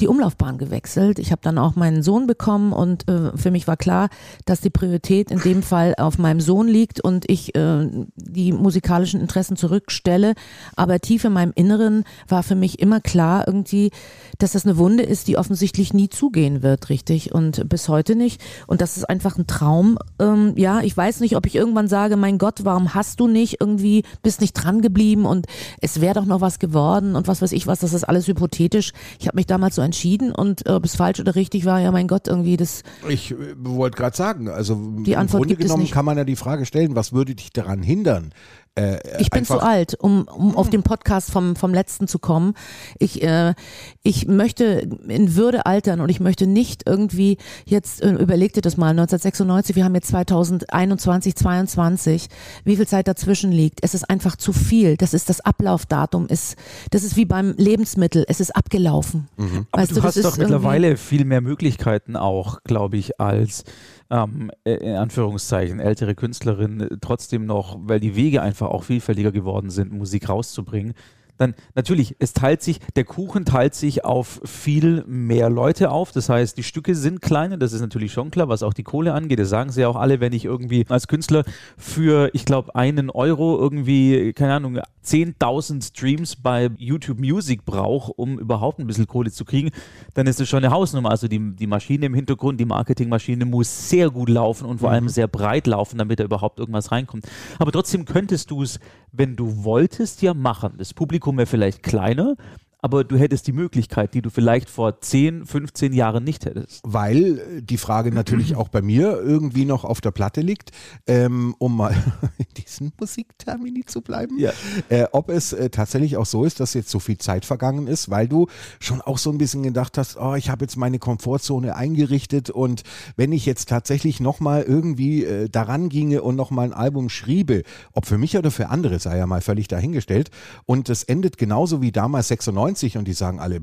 [0.00, 1.18] die Umlaufbahn gewechselt.
[1.18, 4.08] Ich habe dann auch meinen Sohn bekommen und äh, für mich war klar,
[4.44, 9.20] dass die Priorität in dem Fall auf meinem Sohn liegt und ich äh, die musikalischen
[9.20, 10.34] Interessen zurückstelle.
[10.76, 13.90] Aber tief in meinem Inneren war für mich immer klar irgendwie,
[14.38, 18.40] dass das eine Wunde ist, die offensichtlich nie zugehen wird, richtig und bis heute nicht.
[18.66, 19.98] Und das ist einfach ein Traum.
[20.18, 23.60] Ähm, ja, ich weiß nicht, ob ich irgendwann sage, mein Gott, warum hast du nicht
[23.60, 25.46] irgendwie, bist nicht dran geblieben und
[25.80, 28.92] es wäre doch noch was geworden und was weiß ich was, das ist alles hypothetisch.
[29.18, 31.90] Ich habe mich damals so entschieden und äh, ob es falsch oder richtig war, ja
[31.90, 32.82] mein Gott, irgendwie das.
[33.08, 35.92] Ich äh, wollte gerade sagen, also die im Antwort Grunde gibt es genommen nicht.
[35.92, 38.32] kann man ja die Frage stellen, was würde dich daran hindern?
[38.78, 42.54] Äh, Ich bin zu alt, um, um auf den Podcast vom, vom letzten zu kommen.
[42.98, 43.54] Ich, äh,
[44.02, 48.76] ich möchte in Würde altern und ich möchte nicht irgendwie jetzt, äh, überleg dir das
[48.76, 52.28] mal, 1996, wir haben jetzt 2021, 22,
[52.64, 53.80] wie viel Zeit dazwischen liegt.
[53.82, 54.96] Es ist einfach zu viel.
[54.96, 56.26] Das ist das Ablaufdatum.
[56.28, 56.56] Ist,
[56.90, 58.24] das ist wie beim Lebensmittel.
[58.28, 59.28] Es ist abgelaufen.
[59.36, 63.64] Aber Weißt du, du, hast doch mittlerweile viel mehr Möglichkeiten auch, glaube ich, als
[64.10, 69.32] ähm, äh, in Anführungszeichen ältere Künstlerin äh, trotzdem noch, weil die Wege einfach auch vielfältiger
[69.32, 70.94] geworden sind, Musik rauszubringen.
[71.38, 76.12] Dann natürlich, es teilt sich, der Kuchen teilt sich auf viel mehr Leute auf.
[76.12, 79.14] Das heißt, die Stücke sind kleiner, das ist natürlich schon klar, was auch die Kohle
[79.14, 79.38] angeht.
[79.38, 81.44] Das sagen sie ja auch alle, wenn ich irgendwie als Künstler
[81.76, 88.38] für, ich glaube, einen Euro irgendwie, keine Ahnung, 10.000 Streams bei YouTube Music brauche, um
[88.38, 89.70] überhaupt ein bisschen Kohle zu kriegen,
[90.14, 91.10] dann ist das schon eine Hausnummer.
[91.10, 95.08] Also die, die Maschine im Hintergrund, die Marketingmaschine muss sehr gut laufen und vor allem
[95.08, 97.26] sehr breit laufen, damit da überhaupt irgendwas reinkommt.
[97.58, 98.80] Aber trotzdem könntest du es,
[99.12, 100.74] wenn du wolltest, ja machen.
[100.76, 102.36] Das Publikum wäre vielleicht kleiner,
[102.80, 106.80] aber du hättest die Möglichkeit, die du vielleicht vor 10, 15 Jahren nicht hättest.
[106.84, 110.70] Weil äh, die Frage natürlich auch bei mir irgendwie noch auf der Platte liegt,
[111.06, 111.90] ähm, um mal
[112.38, 114.52] in diesen Musiktermini zu bleiben, Ja.
[114.90, 118.10] äh, ob es äh, tatsächlich auch so ist, dass jetzt so viel Zeit vergangen ist,
[118.10, 118.46] weil du
[118.78, 122.82] schon auch so ein bisschen gedacht hast, oh, ich habe jetzt meine Komfortzone eingerichtet und
[123.16, 128.06] wenn ich jetzt tatsächlich nochmal irgendwie äh, daran ginge und nochmal ein Album schriebe, ob
[128.06, 130.30] für mich oder für andere, sei ja mal völlig dahingestellt
[130.64, 133.62] und es endet genauso wie damals 96 und die sagen alle,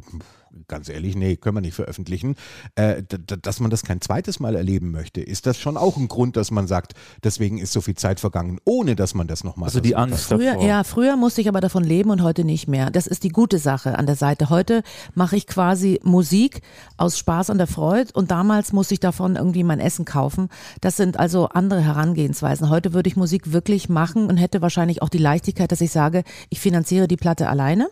[0.68, 2.36] ganz ehrlich, nee, können wir nicht veröffentlichen,
[2.76, 3.04] äh,
[3.42, 6.52] dass man das kein zweites Mal erleben möchte, ist das schon auch ein Grund, dass
[6.52, 9.96] man sagt, deswegen ist so viel Zeit vergangen, ohne dass man das nochmal Also die
[9.96, 10.68] Angst Früher, davor.
[10.68, 12.90] ja, früher musste ich aber davon leben und heute nicht mehr.
[12.92, 14.50] Das ist die gute Sache an der Seite.
[14.50, 16.62] Heute mache ich quasi Musik
[16.98, 20.50] aus Spaß und der Freude und damals musste ich davon irgendwie mein Essen kaufen.
[20.82, 22.70] Das sind also andere Herangehensweisen.
[22.70, 26.24] Heute würde ich Musik wirklich machen und hätte wahrscheinlich auch die Leichtigkeit, dass ich sage,
[26.50, 27.90] ich finanziere die Platte alleine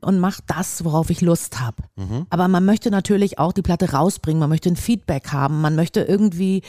[0.00, 1.76] und mache das, worauf ich Lust habe.
[2.30, 6.02] Aber man möchte natürlich auch die Platte rausbringen, man möchte ein Feedback haben, man möchte
[6.02, 6.62] irgendwie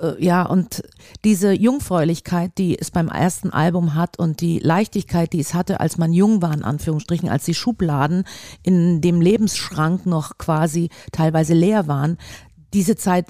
[0.00, 0.82] äh, ja, und
[1.24, 5.98] diese Jungfräulichkeit, die es beim ersten Album hat und die Leichtigkeit, die es hatte, als
[5.98, 8.24] man jung war, in Anführungsstrichen, als die Schubladen
[8.62, 12.18] in dem Lebensschrank noch quasi teilweise leer waren,
[12.74, 13.26] diese Zeit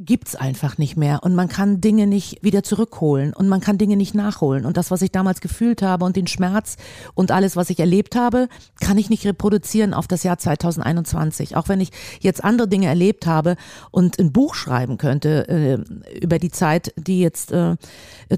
[0.00, 3.96] gibt's einfach nicht mehr und man kann Dinge nicht wieder zurückholen und man kann Dinge
[3.96, 6.76] nicht nachholen und das, was ich damals gefühlt habe und den Schmerz
[7.14, 8.48] und alles, was ich erlebt habe,
[8.80, 11.54] kann ich nicht reproduzieren auf das Jahr 2021.
[11.56, 13.56] Auch wenn ich jetzt andere Dinge erlebt habe
[13.90, 17.76] und ein Buch schreiben könnte äh, über die Zeit, die jetzt äh,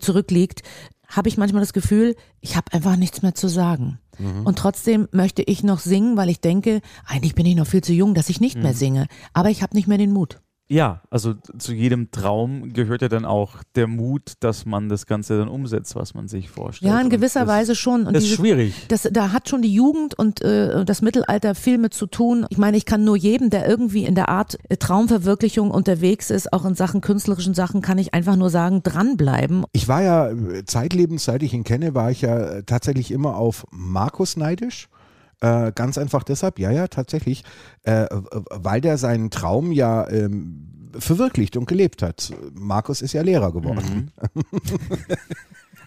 [0.01, 0.62] zurückliegt,
[1.07, 3.98] habe ich manchmal das Gefühl, ich habe einfach nichts mehr zu sagen.
[4.44, 7.92] Und trotzdem möchte ich noch singen, weil ich denke, eigentlich bin ich noch viel zu
[7.92, 9.07] jung, dass ich nicht mehr singe.
[9.33, 10.40] Aber ich habe nicht mehr den Mut.
[10.68, 15.37] Ja, also zu jedem Traum gehört ja dann auch der Mut, dass man das Ganze
[15.37, 16.90] dann umsetzt, was man sich vorstellt.
[16.90, 18.07] Ja, in gewisser das, Weise schon.
[18.07, 18.75] Und Das ist diese- schwierig.
[18.88, 22.46] Das, da hat schon die Jugend und äh, das Mittelalter viel mit zu tun.
[22.48, 26.53] Ich meine, ich kann nur jedem, der irgendwie in der Art äh, Traumverwirklichung unterwegs ist,
[26.55, 29.64] auch in Sachen künstlerischen Sachen, kann ich einfach nur sagen, dranbleiben.
[29.72, 33.37] Ich war ja äh, zeitlebens, seit ich ihn kenne, war ich ja äh, tatsächlich immer
[33.37, 34.88] auf Markus neidisch.
[35.42, 37.42] Äh, ganz einfach deshalb, ja, ja, tatsächlich,
[37.83, 38.07] äh,
[38.50, 42.33] weil der seinen Traum ja ähm, verwirklicht und gelebt hat.
[42.55, 44.12] Markus ist ja Lehrer geworden.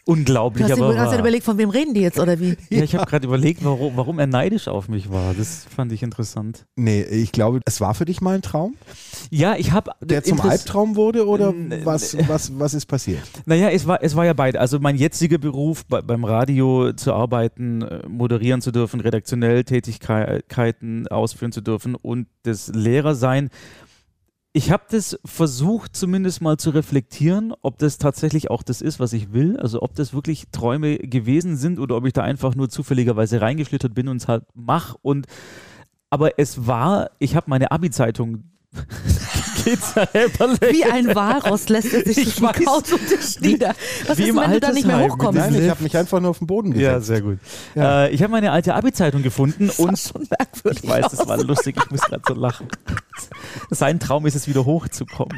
[0.07, 1.19] Unglaublich, Du hast dir aber ganze Zeit wahr.
[1.21, 2.55] überlegt, von wem reden die jetzt oder wie?
[2.69, 5.33] Ja, ich habe gerade überlegt, warum, warum er neidisch auf mich war.
[5.33, 6.65] Das fand ich interessant.
[6.75, 8.75] Nee, ich glaube, es war für dich mal ein Traum,
[9.31, 13.23] Ja, ich habe der zum Albtraum wurde oder was, was, was ist passiert?
[13.45, 14.59] Naja, es war, es war ja beide.
[14.59, 21.07] Also mein jetziger Beruf, bei, beim Radio zu arbeiten, äh, moderieren zu dürfen, redaktionell Tätigkeiten
[21.07, 23.49] ausführen zu dürfen und das Lehrersein.
[24.57, 29.11] Ich habe das versucht, zumindest mal zu reflektieren, ob das tatsächlich auch das ist, was
[29.11, 29.57] ich will.
[29.59, 33.93] Also ob das wirklich Träume gewesen sind oder ob ich da einfach nur zufälligerweise reingeschlittert
[33.93, 34.95] bin und es halt mach.
[35.01, 35.27] Und
[36.09, 38.45] aber es war, ich habe meine Abi-Zeitung.
[39.65, 42.55] Wie ein Walross lässt er sich Ich weiß.
[42.55, 43.73] dem Couchtisch nieder.
[44.07, 45.37] Was wie ist, im wenn du da nicht mehr hochkommst?
[45.39, 46.85] Nein, ich habe mich einfach nur auf den Boden gesetzt.
[46.85, 47.39] Ja, sehr gut.
[47.75, 51.27] Äh, ich habe meine alte Abi-Zeitung gefunden Das und schon merkwürdig ich weiß, das aus.
[51.27, 52.67] war lustig, ich muss gerade so lachen.
[53.69, 55.37] Sein Traum ist es, wieder hochzukommen.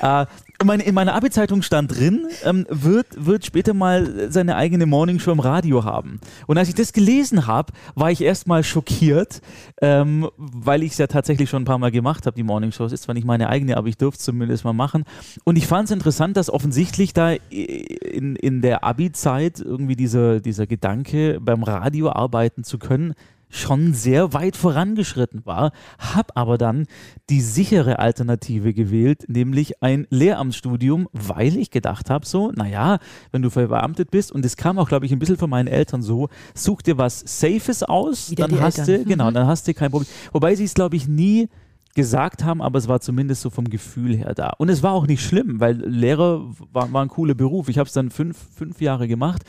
[0.00, 0.26] Äh,
[0.60, 5.84] in meiner Abi-Zeitung stand drin, ähm, wird, wird später mal seine eigene Morningshow im Radio
[5.84, 6.20] haben.
[6.46, 9.40] Und als ich das gelesen habe, war ich erstmal schockiert,
[9.80, 12.84] ähm, weil ich es ja tatsächlich schon ein paar Mal gemacht habe, die Morningshow.
[12.84, 15.04] Es ist zwar nicht meine eigene, aber ich durfte es zumindest mal machen.
[15.44, 20.66] Und ich fand es interessant, dass offensichtlich da in, in der Abi-Zeit irgendwie dieser, dieser
[20.66, 23.14] Gedanke, beim Radio arbeiten zu können,
[23.50, 26.86] schon sehr weit vorangeschritten war, habe aber dann
[27.30, 32.98] die sichere Alternative gewählt, nämlich ein Lehramtsstudium, weil ich gedacht habe, so, naja,
[33.32, 36.02] wenn du verbeamtet bist, und das kam auch, glaube ich, ein bisschen von meinen Eltern
[36.02, 39.04] so, such dir was Safes aus, Wieder dann hast Eltern.
[39.04, 39.34] du, genau, Mhm.
[39.34, 40.08] dann hast du kein Problem.
[40.32, 41.48] Wobei sie es, glaube ich, nie
[41.94, 44.50] gesagt haben, aber es war zumindest so vom Gefühl her da.
[44.58, 47.68] Und es war auch nicht schlimm, weil Lehrer war, war ein cooler Beruf.
[47.68, 49.42] Ich habe es dann fünf, fünf Jahre gemacht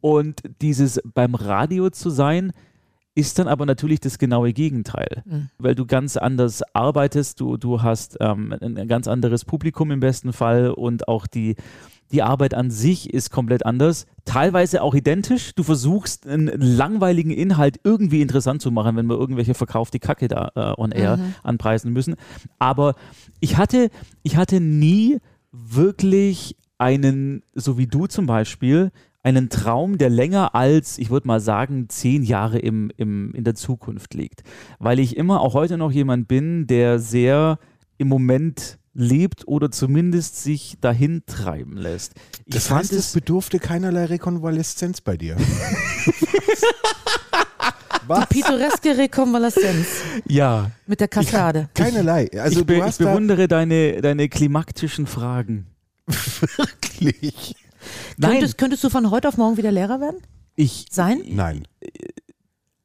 [0.00, 2.52] und dieses beim Radio zu sein,
[3.14, 5.50] ist dann aber natürlich das genaue Gegenteil, Mhm.
[5.58, 10.32] weil du ganz anders arbeitest, du, du hast ähm, ein, ganz anderes Publikum im besten
[10.32, 11.56] Fall und auch die,
[12.10, 15.54] die Arbeit an sich ist komplett anders, teilweise auch identisch.
[15.54, 20.50] Du versuchst einen langweiligen Inhalt irgendwie interessant zu machen, wenn wir irgendwelche verkaufte Kacke da
[20.54, 21.34] äh, on air Mhm.
[21.42, 22.16] anpreisen müssen.
[22.58, 22.94] Aber
[23.40, 23.90] ich hatte,
[24.22, 25.18] ich hatte nie
[25.52, 28.90] wirklich einen, so wie du zum Beispiel,
[29.22, 33.54] einen Traum, der länger als, ich würde mal sagen, zehn Jahre im, im, in der
[33.54, 34.42] Zukunft liegt.
[34.78, 37.58] Weil ich immer auch heute noch jemand bin, der sehr
[37.98, 42.14] im Moment lebt oder zumindest sich dahin treiben lässt.
[42.46, 45.36] Ich Das fand heißt, es bedurfte keinerlei Rekonvaleszenz bei dir.
[48.06, 48.26] Was?
[48.26, 49.86] Pittoreske Rekonvaleszenz
[50.26, 51.68] ja, mit der Kaskade.
[51.74, 52.28] Keinerlei.
[52.36, 55.68] Also ich, be du ich bewundere deine, deine klimaktischen Fragen.
[56.56, 57.54] wirklich.
[58.20, 60.18] Könntest, könntest du von heute auf morgen wieder Lehrer werden?
[60.54, 61.22] ich, Sein?
[61.28, 61.66] Nein.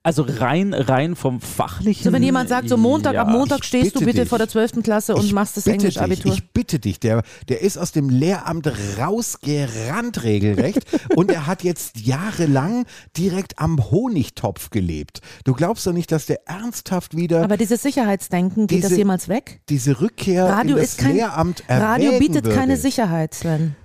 [0.03, 2.05] also rein, rein vom fachlichen.
[2.05, 4.29] So, wenn jemand sagt, so Montag, ja, ab Montag stehst du bitte bitte dich.
[4.29, 4.81] vor der 12.
[4.83, 6.31] Klasse und Ich machst das bitte Englisch-Abitur.
[6.31, 10.79] Ich bitte dich, der, der ist aus dem Lehramt rausgerannt regelrecht
[11.17, 12.85] und er hat jetzt jahrelang
[13.17, 15.19] direkt am Honigtopf gelebt.
[15.43, 19.27] Du glaubst doch nicht, dass der ernsthaft wieder Aber dieses Sicherheitsdenken, geht das Diese- jemals
[19.27, 19.59] weg?
[19.67, 22.57] diese Rückkehr Radio in das ist kein- Lehramt Radio erwägen bietet würde.
[22.57, 23.75] keine Sicherheit, Sven.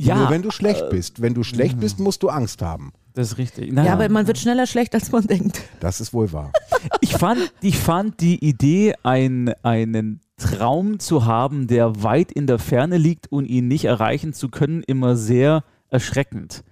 [0.00, 1.20] Ja, Nur wenn du schlecht bist.
[1.22, 2.92] Wenn du schlecht bist, musst du Angst haben.
[3.14, 3.68] das ist richtig.
[3.68, 3.92] Ja, Naja.
[3.92, 5.60] aber man wird schneller schlecht, als man denkt.
[5.80, 6.52] Das ist wohl wahr.
[7.00, 12.58] ich, fand, ich fand die Idee, ein, einen Traum zu haben, der weit in der
[12.58, 16.64] Ferne liegt und ihn nicht erreichen zu können, immer sehr erschreckend.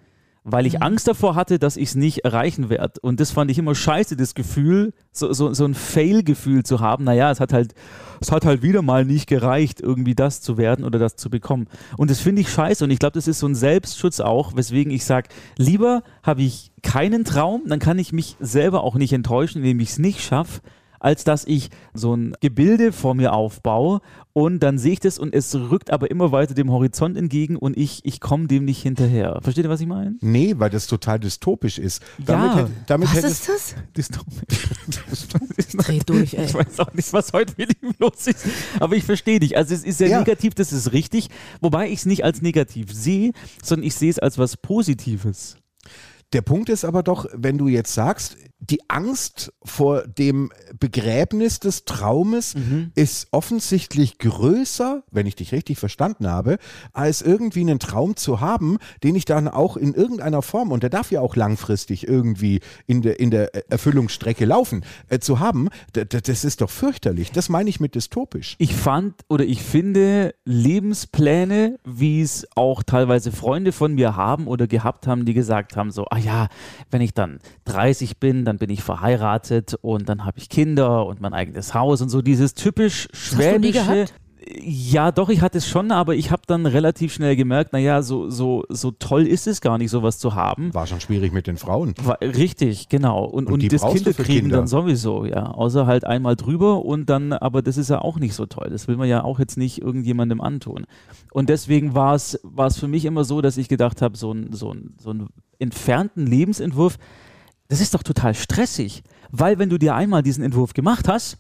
[0.45, 3.01] Weil ich Angst davor hatte, dass ich es nicht erreichen werde.
[3.03, 7.05] Und das fand ich immer scheiße, das Gefühl, so, so, so ein Fail-Gefühl zu haben.
[7.05, 7.75] Naja, es hat halt,
[8.21, 11.67] es hat halt wieder mal nicht gereicht, irgendwie das zu werden oder das zu bekommen.
[11.97, 12.85] Und das finde ich scheiße.
[12.85, 16.73] Und ich glaube, das ist so ein Selbstschutz auch, weswegen ich sage, lieber habe ich
[16.83, 20.61] keinen Traum, dann kann ich mich selber auch nicht enttäuschen, indem ich es nicht schaffe,
[21.01, 24.01] als dass ich so ein Gebilde vor mir aufbaue
[24.33, 27.77] und dann sehe ich das und es rückt aber immer weiter dem Horizont entgegen und
[27.77, 29.39] ich, ich komme dem nicht hinterher.
[29.43, 30.17] Versteht ihr, was ich meine?
[30.21, 32.03] Nee, weil das total dystopisch ist.
[32.25, 32.57] Damit, Ja.
[32.65, 33.75] hätt- damit Was ist das?
[33.97, 34.59] Dystopisch.
[35.77, 36.45] Dreh durch, ey.
[36.47, 38.47] Ich weiß auch nicht, was heute mit ihm los ist.
[38.81, 39.57] Aber ich verstehe dich.
[39.57, 40.19] Also es ist sehr Ja.
[40.21, 41.29] negativ, das ist richtig.
[41.61, 43.33] Wobei ich es nicht als negativ sehe,
[43.63, 45.57] sondern ich sehe es als was Positives.
[46.33, 51.85] Der Punkt ist aber doch, wenn du jetzt sagst, die Angst vor dem Begräbnis des
[51.85, 52.91] Traumes Mhm.
[52.95, 56.59] ist offensichtlich größer, wenn ich dich richtig verstanden habe,
[56.93, 60.91] als irgendwie einen Traum zu haben, den ich dann auch in irgendeiner Form, und der
[60.91, 66.45] darf ja auch langfristig irgendwie in der, in der Erfüllungsstrecke laufen, äh, zu haben, das
[66.45, 67.31] ist doch fürchterlich.
[67.31, 68.57] Das meine ich mit dystopisch.
[68.59, 74.67] Ich fand oder ich finde Lebenspläne, wie es auch teilweise Freunde von mir haben oder
[74.67, 76.49] gehabt haben, die gesagt haben, so, ah ja,
[76.91, 81.21] wenn ich dann 30 bin, dann bin ich verheiratet und dann habe ich Kinder und
[81.21, 83.73] mein eigenes Haus und so dieses typisch hast du nie schwäbische.
[83.73, 84.15] gehabt?
[84.65, 88.31] Ja, doch, ich hatte es schon, aber ich habe dann relativ schnell gemerkt, naja, so,
[88.31, 90.73] so, so toll ist es gar nicht, sowas zu haben.
[90.73, 91.93] War schon schwierig mit den Frauen.
[92.03, 93.25] War, richtig, genau.
[93.25, 94.57] Und, Und und, die das brauchst du Kinder für kriegen Kinder.
[94.59, 95.51] dann sowieso, ja.
[95.51, 98.69] Außer halt einmal drüber und dann, aber das ist ja auch nicht so toll.
[98.71, 100.87] Das will man ja auch jetzt nicht irgendjemandem antun.
[101.31, 104.33] Und deswegen war es war es für mich immer so, dass ich gedacht habe, so
[104.33, 106.97] ein, so, ein, so einen entfernten Lebensentwurf,
[107.69, 109.03] das ist doch total stressig.
[109.31, 111.39] Weil wenn du dir einmal diesen Entwurf gemacht hast,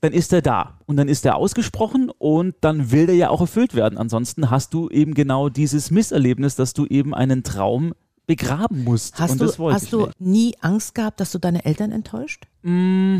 [0.00, 3.40] dann ist er da und dann ist er ausgesprochen und dann will der ja auch
[3.40, 3.98] erfüllt werden.
[3.98, 7.94] Ansonsten hast du eben genau dieses Misserlebnis, dass du eben einen Traum
[8.26, 9.18] begraben musst.
[9.18, 12.46] Hast und du, das hast du nie Angst gehabt, dass du deine Eltern enttäuscht?
[12.62, 13.18] Mm,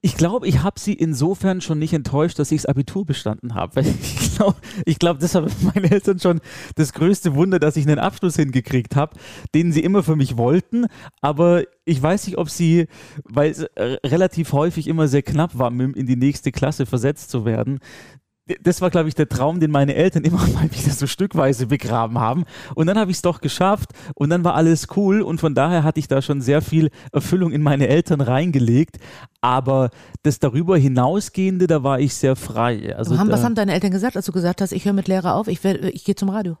[0.00, 3.84] Ich glaube, ich habe sie insofern schon nicht enttäuscht, dass ich das Abitur bestanden habe.
[4.38, 6.40] Ich glaube, ich glaub, das haben meine Eltern schon
[6.76, 9.16] das größte Wunder, dass ich einen Abschluss hingekriegt habe,
[9.52, 10.86] den sie immer für mich wollten.
[11.20, 12.86] Aber ich weiß nicht, ob sie,
[13.24, 17.44] weil es äh, relativ häufig immer sehr knapp war, in die nächste Klasse versetzt zu
[17.44, 17.80] werden,
[18.62, 22.18] das war, glaube ich, der Traum, den meine Eltern immer mal wieder so stückweise begraben
[22.18, 22.44] haben.
[22.74, 25.84] Und dann habe ich es doch geschafft und dann war alles cool und von daher
[25.84, 28.98] hatte ich da schon sehr viel Erfüllung in meine Eltern reingelegt.
[29.40, 29.90] Aber
[30.22, 32.94] das darüber hinausgehende, da war ich sehr frei.
[32.96, 35.34] Also haben, was haben deine Eltern gesagt, als du gesagt hast, ich höre mit Lehrer
[35.34, 36.56] auf, ich, ich gehe zum Radio?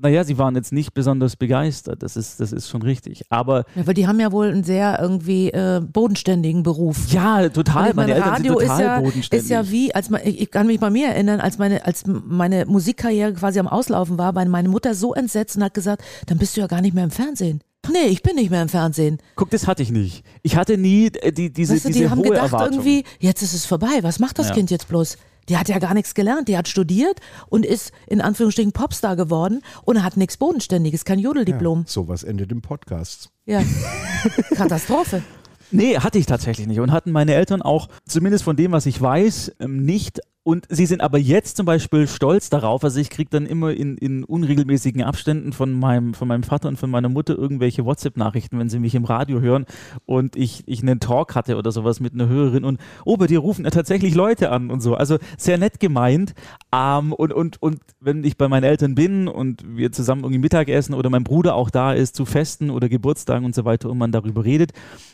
[0.00, 3.22] Naja, sie waren jetzt nicht besonders begeistert, das ist, das ist schon richtig.
[3.30, 7.10] Aber ja, weil die haben ja wohl einen sehr irgendwie äh, bodenständigen Beruf.
[7.12, 7.94] Ja, total.
[7.94, 8.98] Meine, meine Radio ist ja,
[9.30, 12.66] ist ja wie, als man, ich, kann mich bei mir erinnern, als meine, als meine
[12.66, 16.56] Musikkarriere quasi am Auslaufen war, war meine Mutter so entsetzt und hat gesagt, dann bist
[16.56, 17.60] du ja gar nicht mehr im Fernsehen.
[17.90, 19.18] Nee, ich bin nicht mehr im Fernsehen.
[19.34, 20.24] Guck, das hatte ich nicht.
[20.42, 22.74] Ich hatte nie äh, die, diese, weißt du, diese die haben hohe gedacht Erwartung.
[22.74, 24.54] irgendwie, jetzt ist es vorbei, was macht das ja.
[24.54, 25.16] Kind jetzt bloß?
[25.48, 26.48] Die hat ja gar nichts gelernt.
[26.48, 31.80] Die hat studiert und ist in Anführungsstrichen Popstar geworden und hat nichts Bodenständiges, kein Jodeldiplom.
[31.80, 33.30] Ja, sowas endet im Podcast.
[33.46, 33.62] Ja.
[34.54, 35.22] Katastrophe.
[35.70, 36.80] Nee, hatte ich tatsächlich nicht.
[36.80, 40.86] Und hatten meine Eltern auch, zumindest von dem, was ich weiß, ähm, nicht und sie
[40.86, 45.02] sind aber jetzt zum Beispiel stolz darauf, also ich kriege dann immer in, in unregelmäßigen
[45.02, 48.94] Abständen von meinem, von meinem Vater und von meiner Mutter irgendwelche WhatsApp-Nachrichten, wenn sie mich
[48.94, 49.66] im Radio hören
[50.06, 53.40] und ich, ich einen Talk hatte oder sowas mit einer Hörerin und oh, bei dir
[53.40, 54.94] rufen ja tatsächlich Leute an und so.
[54.94, 56.34] Also sehr nett gemeint.
[56.74, 60.94] Ähm, und, und, und wenn ich bei meinen Eltern bin und wir zusammen irgendwie Mittagessen
[60.94, 64.12] oder mein Bruder auch da ist zu Festen oder Geburtstagen und so weiter und man
[64.12, 64.72] darüber redet,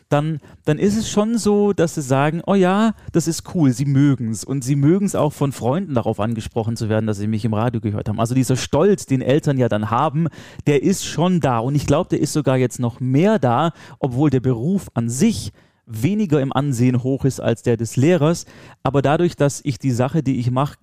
[0.08, 3.86] dann, dann ist es schon so, dass sie sagen, oh ja, das ist cool, sie
[3.86, 7.16] mögen es und sie mögen es auch auch von Freunden darauf angesprochen zu werden, dass
[7.16, 8.20] sie mich im Radio gehört haben.
[8.20, 10.28] Also dieser Stolz, den Eltern ja dann haben,
[10.66, 11.58] der ist schon da.
[11.58, 15.52] Und ich glaube, der ist sogar jetzt noch mehr da, obwohl der Beruf an sich
[15.86, 18.44] weniger im Ansehen hoch ist als der des Lehrers.
[18.82, 20.76] Aber dadurch, dass ich die Sache, die ich mache,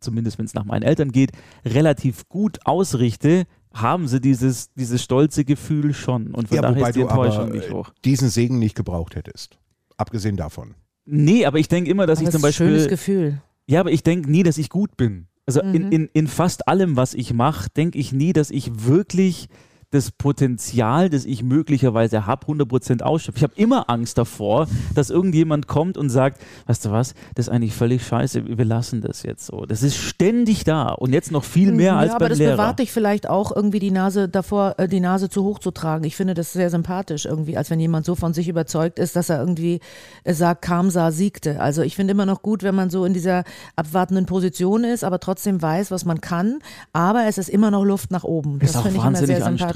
[0.00, 1.30] zumindest wenn es nach meinen Eltern geht,
[1.64, 6.34] relativ gut ausrichte, haben sie dieses, dieses stolze Gefühl schon.
[6.34, 7.92] Und von ja, daher ist die Enttäuschung nicht äh, hoch.
[8.04, 9.58] diesen Segen nicht gebraucht hättest.
[9.96, 10.74] Abgesehen davon.
[11.04, 12.66] Nee, aber ich denke immer, dass aber ich zum Beispiel.
[12.66, 13.40] Schönes Gefühl.
[13.66, 15.26] Ja, aber ich denke nie, dass ich gut bin.
[15.46, 15.74] Also mhm.
[15.74, 19.48] in, in, in fast allem, was ich mache, denke ich nie, dass ich wirklich
[19.90, 23.38] das Potenzial, das ich möglicherweise habe, 100% ausschöpfe.
[23.38, 27.52] Ich habe immer Angst davor, dass irgendjemand kommt und sagt, weißt du was, das ist
[27.52, 29.64] eigentlich völlig scheiße, wir lassen das jetzt so.
[29.64, 32.52] Das ist ständig da und jetzt noch viel mehr ja, als beim aber das Lehrer.
[32.52, 36.04] bewahrt dich vielleicht auch irgendwie die Nase davor, äh, die Nase zu hoch zu tragen.
[36.04, 39.28] Ich finde das sehr sympathisch irgendwie, als wenn jemand so von sich überzeugt ist, dass
[39.28, 39.80] er irgendwie
[40.24, 41.60] äh, sagt, Kamsa siegte.
[41.60, 43.44] Also ich finde immer noch gut, wenn man so in dieser
[43.76, 46.58] abwartenden Position ist, aber trotzdem weiß, was man kann,
[46.92, 48.58] aber es ist immer noch Luft nach oben.
[48.58, 49.75] Das, das finde ich immer sehr sympathisch.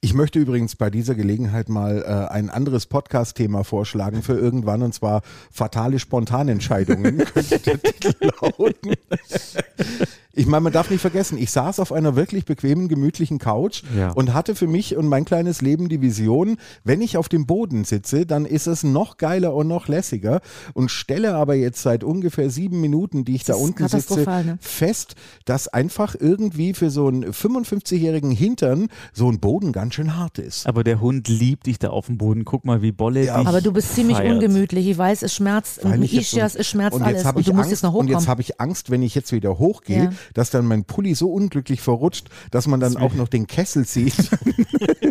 [0.00, 4.92] Ich möchte übrigens bei dieser Gelegenheit mal äh, ein anderes Podcast-Thema vorschlagen für irgendwann und
[4.92, 8.94] zwar fatale Spontanentscheidungen könnte der Titel lauten.
[10.34, 14.12] Ich meine, man darf nicht vergessen, ich saß auf einer wirklich bequemen, gemütlichen Couch ja.
[14.12, 17.84] und hatte für mich und mein kleines Leben die Vision, wenn ich auf dem Boden
[17.84, 20.40] sitze, dann ist es noch geiler und noch lässiger
[20.72, 24.56] und stelle aber jetzt seit ungefähr sieben Minuten, die ich das da unten sitze, ne?
[24.60, 30.38] fest, dass einfach irgendwie für so einen 55-jährigen Hintern so ein Boden ganz schön hart
[30.38, 30.66] ist.
[30.66, 32.46] Aber der Hund liebt dich da auf dem Boden.
[32.46, 33.38] Guck mal, wie Bolle ja.
[33.38, 34.32] dich Aber du bist ziemlich feiert.
[34.32, 34.88] ungemütlich.
[34.88, 35.84] Ich weiß, es schmerzt.
[35.84, 37.24] Ischias, es schmerzt und alles.
[37.24, 38.14] Und du musst jetzt noch hochkommen.
[38.14, 41.14] Und jetzt habe ich Angst, wenn ich jetzt wieder hochgehe, ja dass dann mein Pulli
[41.14, 44.14] so unglücklich verrutscht, dass man dann auch noch den Kessel sieht.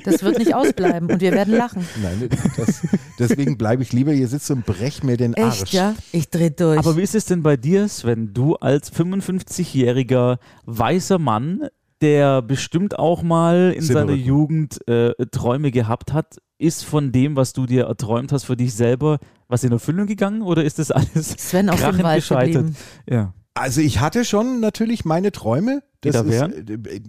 [0.04, 1.88] Das wird nicht ausbleiben und wir werden lachen.
[2.02, 2.82] Nein, das,
[3.20, 5.62] deswegen bleibe ich lieber hier sitzen und brech mir den Arsch.
[5.62, 5.96] Echt, ja?
[6.12, 6.80] Ich dreh durch.
[6.80, 8.34] Aber wie ist es denn bei dir, Sven?
[8.34, 11.68] Du als 55-jähriger weißer Mann,
[12.02, 17.54] der bestimmt auch mal in seiner Jugend äh, Träume gehabt hat, ist von dem, was
[17.54, 21.30] du dir erträumt hast, für dich selber was in Erfüllung gegangen oder ist das alles
[21.32, 22.68] Sven auf dem Wald gescheitert?
[23.10, 23.34] Ja.
[23.54, 25.84] Also ich hatte schon natürlich meine Träume.
[26.02, 27.02] Das ist, äh, äh,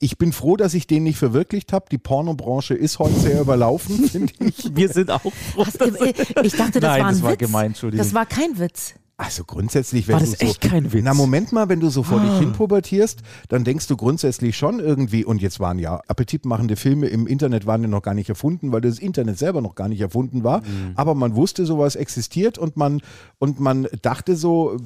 [0.00, 1.86] ich bin froh, dass ich den nicht verwirklicht habe.
[1.90, 4.74] Die Pornobranche ist heute sehr überlaufen, finde ich.
[4.74, 5.64] Wir sind auch froh.
[6.42, 7.38] Ich dachte, das Nein, war ein das war Witz.
[7.38, 8.94] Gemein, das war kein Witz.
[9.20, 11.02] Also grundsätzlich, wenn War das du so, echt kein Witz?
[11.04, 12.24] Na Moment mal, wenn du so vor Ah.
[12.24, 17.08] dich hin pubertierst, dann denkst du grundsätzlich schon irgendwie, und jetzt waren ja appetitmachende Filme
[17.08, 20.00] im Internet waren ja noch gar nicht erfunden, weil das Internet selber noch gar nicht
[20.00, 20.92] erfunden war, Mhm.
[20.94, 23.00] aber man wusste, sowas existiert und man,
[23.40, 24.76] und man dachte so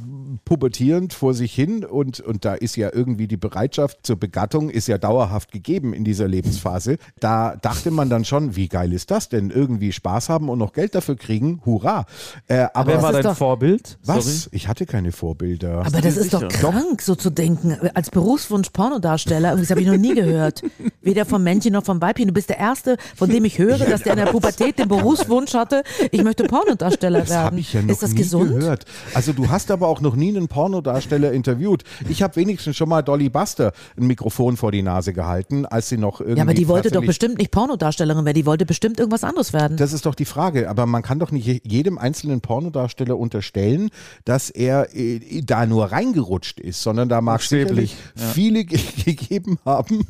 [0.47, 4.89] pubertierend vor sich hin und, und da ist ja irgendwie die Bereitschaft zur Begattung ist
[4.89, 6.97] ja dauerhaft gegeben in dieser Lebensphase.
[7.20, 9.51] Da dachte man dann schon, wie geil ist das denn?
[9.51, 12.07] Irgendwie Spaß haben und noch Geld dafür kriegen, hurra.
[12.49, 13.99] Äh, aber Wer war dein Vorbild?
[14.05, 14.22] Was?
[14.25, 14.49] Was?
[14.53, 15.85] Ich hatte keine Vorbilder.
[15.87, 17.77] Aber das ist doch krank, so zu denken.
[17.95, 20.62] Als Berufswunsch Pornodarsteller, irgendwie, das habe ich noch nie gehört.
[21.01, 22.29] Weder vom Männchen noch vom Weibchen.
[22.29, 25.55] Du bist der Erste, von dem ich höre, dass der in der Pubertät den Berufswunsch
[25.55, 27.45] hatte, ich möchte Pornodarsteller Das werden.
[27.45, 28.59] habe ich ja noch ist das nie gesund?
[28.59, 28.85] gehört.
[29.14, 31.85] Also du hast aber auch noch nie einen Pornodarsteller interviewt.
[32.09, 35.99] Ich habe wenigstens schon mal Dolly Buster ein Mikrofon vor die Nase gehalten, als sie
[35.99, 39.25] noch irgendwie Ja, aber die wollte doch bestimmt nicht Pornodarstellerin werden, die wollte bestimmt irgendwas
[39.25, 39.77] anderes werden.
[39.77, 40.68] Das ist doch die Frage.
[40.70, 43.91] Aber man kann doch nicht je- jedem einzelnen Pornodarsteller unterstellen,
[44.24, 48.26] dass er äh, da nur reingerutscht ist, sondern da mag es sicherlich ja.
[48.28, 50.06] viele ge gegeben haben.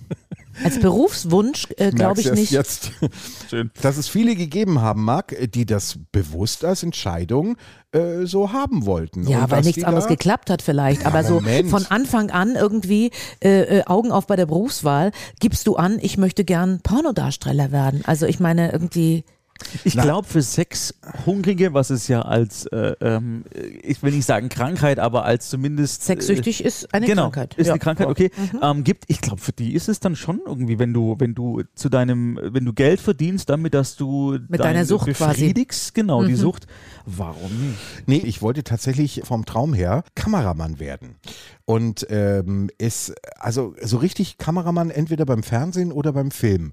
[0.62, 2.50] Als Berufswunsch äh, glaube ich nicht.
[2.50, 2.92] Jetzt,
[3.48, 3.70] Schön.
[3.80, 7.56] dass es viele gegeben haben mag, die das bewusst als Entscheidung
[7.92, 9.26] äh, so haben wollten.
[9.26, 11.06] Ja, Und weil nichts anderes geklappt hat vielleicht.
[11.06, 11.70] Aber so Moment.
[11.70, 13.10] von Anfang an irgendwie
[13.42, 18.02] äh, äh, Augen auf bei der Berufswahl gibst du an, ich möchte gern Pornodarsteller werden.
[18.04, 19.24] Also ich meine irgendwie,
[19.84, 23.44] Ich glaube, für Sexhungrige, was es ja als, äh, ähm,
[23.82, 26.02] ich will nicht sagen Krankheit, aber als zumindest.
[26.04, 27.54] sexsüchtig ist eine genau, Krankheit.
[27.54, 27.72] Ist Ja.
[27.74, 28.30] eine Krankheit, okay.
[28.62, 31.62] Ähm, gibt, ich glaube, für die ist es dann schon irgendwie, wenn du, wenn du
[31.74, 35.40] zu deinem, wenn du Geld verdienst damit, dass du Mit deiner Sucht quasi.
[35.40, 36.66] befriedigst, genau, die Sucht,
[37.06, 37.78] warum nicht?
[38.06, 41.16] Nee, ich wollte tatsächlich vom Traum her Kameramann werden.
[41.64, 46.72] Und ähm, ist, also so richtig Kameramann entweder beim Fernsehen oder beim Film.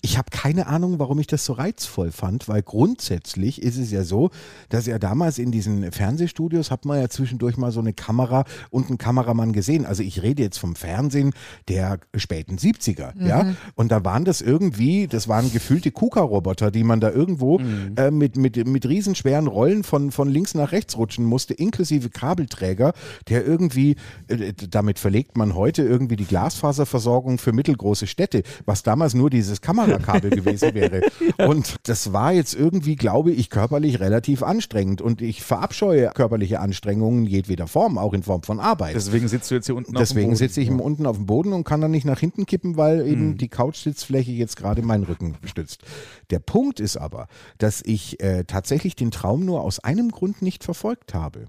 [0.00, 4.04] Ich habe keine Ahnung, warum ich das so reizvoll fand, weil grundsätzlich ist es ja
[4.04, 4.30] so,
[4.68, 8.88] dass ja damals in diesen Fernsehstudios hat man ja zwischendurch mal so eine Kamera und
[8.88, 9.86] einen Kameramann gesehen.
[9.86, 11.32] Also ich rede jetzt vom Fernsehen
[11.68, 13.54] der späten 70er, ja.
[13.74, 17.58] Und da waren das irgendwie, das waren gefühlte KUKA-Roboter, die man da irgendwo
[17.96, 22.92] äh, mit, mit, mit riesenschweren Rollen von, von links nach rechts rutschen musste, inklusive Kabelträger,
[23.28, 23.96] der irgendwie,
[24.28, 29.60] äh, damit verlegt man heute irgendwie die Glasfaserversorgung für mittelgroße Städte, was damals nur dieses
[29.60, 31.02] Kamerakabel gewesen wäre.
[31.38, 35.00] Und das war jetzt irgendwie, glaube ich, körperlich relativ anstrengend.
[35.00, 38.94] Und ich verabscheue körperliche Anstrengungen jedweder Form, auch in Form von Arbeit.
[38.94, 40.36] Deswegen sitzt du jetzt hier unten Deswegen auf dem Boden.
[40.36, 43.38] sitze ich unten auf dem Boden und kann dann nicht nach hinten kippen, weil eben
[43.38, 45.82] die Couchsitzfläche jetzt gerade meinen Rücken stützt.
[46.30, 47.26] Der Punkt ist aber,
[47.58, 51.46] dass ich äh, tatsächlich den Traum nur aus einem Grund nicht verfolgt habe.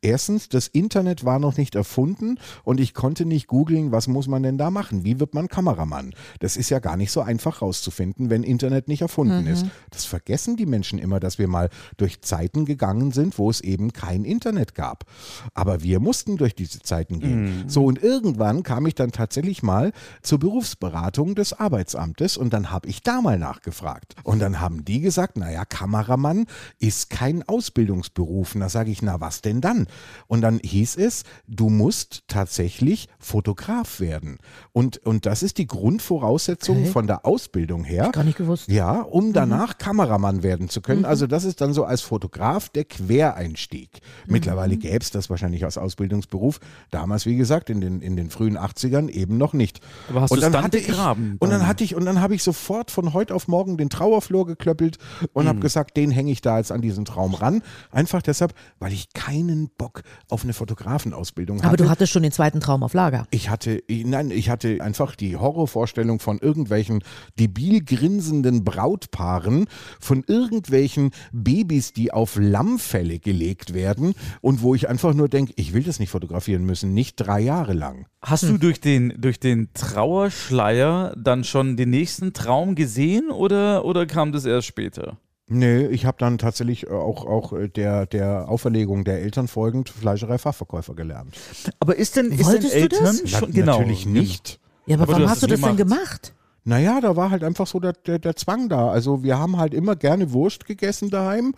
[0.00, 4.44] Erstens, das Internet war noch nicht erfunden und ich konnte nicht googeln, was muss man
[4.44, 5.04] denn da machen?
[5.04, 6.14] Wie wird man Kameramann?
[6.38, 9.66] Das ist ja gar nicht so einfach rauszufinden, wenn Internet nicht erfunden ist.
[9.90, 13.92] Das vergessen die Menschen immer, dass wir mal durch Zeiten gegangen sind, wo es eben
[13.92, 15.04] kein Internet gab.
[15.52, 17.64] Aber wir mussten durch diese Zeiten gehen.
[17.66, 19.92] So und irgendwann kam ich dann tatsächlich mal
[20.22, 24.14] zur Berufsberatung des Arbeitsamtes und dann habe ich da mal nachgefragt.
[24.22, 26.46] Und dann haben die gesagt, naja, Kameramann
[26.78, 28.54] ist kein Ausbildungsberuf.
[28.54, 29.87] Und da sage ich, na was denn dann?
[30.26, 34.38] Und dann hieß es, du musst tatsächlich Fotograf werden.
[34.72, 36.86] Und, und das ist die Grundvoraussetzung Okay.
[36.90, 38.10] von der Ausbildung her.
[38.12, 38.68] Gar nicht gewusst.
[38.68, 41.04] Ja, um danach Kameramann werden zu können.
[41.04, 44.00] Also das ist dann so als Fotograf der Quereinstieg.
[44.26, 46.60] Mittlerweile gäbe es das wahrscheinlich als Ausbildungsberuf.
[46.90, 49.80] Damals, wie gesagt, in den, in den frühen 80ern eben noch nicht.
[50.08, 51.68] Aber hast und du dann dann hatte ich, begraben, Und dann dann?
[51.68, 54.98] hatte ich, und dann habe ich sofort von heute auf morgen den Trauerflor geklöppelt
[55.32, 55.48] und Mhm.
[55.48, 57.62] habe gesagt, den hänge ich da jetzt an diesen Traum ran.
[57.90, 61.84] Einfach deshalb, weil ich keinen Bock auf eine Fotografenausbildung Aber hatte.
[61.84, 63.26] du hattest schon den zweiten Traum auf Lager.
[63.30, 67.02] Ich hatte, nein, ich hatte einfach die Horrorvorstellung von irgendwelchen
[67.38, 69.66] debil grinsenden Brautpaaren,
[70.00, 75.72] von irgendwelchen Babys, die auf Lammfälle gelegt werden und wo ich einfach nur denke, ich
[75.72, 78.06] will das nicht fotografieren müssen, nicht drei Jahre lang.
[78.20, 84.06] Hast du durch den, durch den Trauerschleier dann schon den nächsten Traum gesehen oder, oder
[84.06, 85.18] kam das erst später?
[85.48, 89.88] Nee, ich habe dann tatsächlich äh, auch, auch äh, der, der Auferlegung der Eltern folgend
[89.88, 91.36] Fleischerei-Fachverkäufer gelernt.
[91.80, 93.22] Aber ist denn, ist denn Wolltest du Eltern das?
[93.24, 93.78] Na, schon genau?
[93.78, 94.60] Natürlich nicht.
[94.86, 96.34] Ja, aber, Aber du warum hast hast du es das denn gemacht.
[96.68, 98.90] Naja, da war halt einfach so der, der, der Zwang da.
[98.90, 101.54] Also wir haben halt immer gerne Wurst gegessen daheim.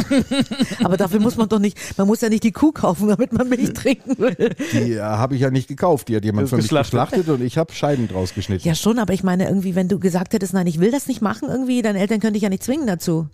[0.84, 3.48] Aber dafür muss man doch nicht, man muss ja nicht die Kuh kaufen, damit man
[3.48, 4.54] Milch trinken will.
[4.74, 6.08] Die äh, habe ich ja nicht gekauft.
[6.08, 7.26] Die hat jemand für mich geschlachtet.
[7.30, 8.68] und ich habe Scheiben draus geschnitten.
[8.68, 11.22] Ja, schon, aber ich meine irgendwie, wenn du gesagt hättest, nein, ich will das nicht
[11.22, 13.28] machen irgendwie, deine Eltern können dich ja nicht zwingen dazu.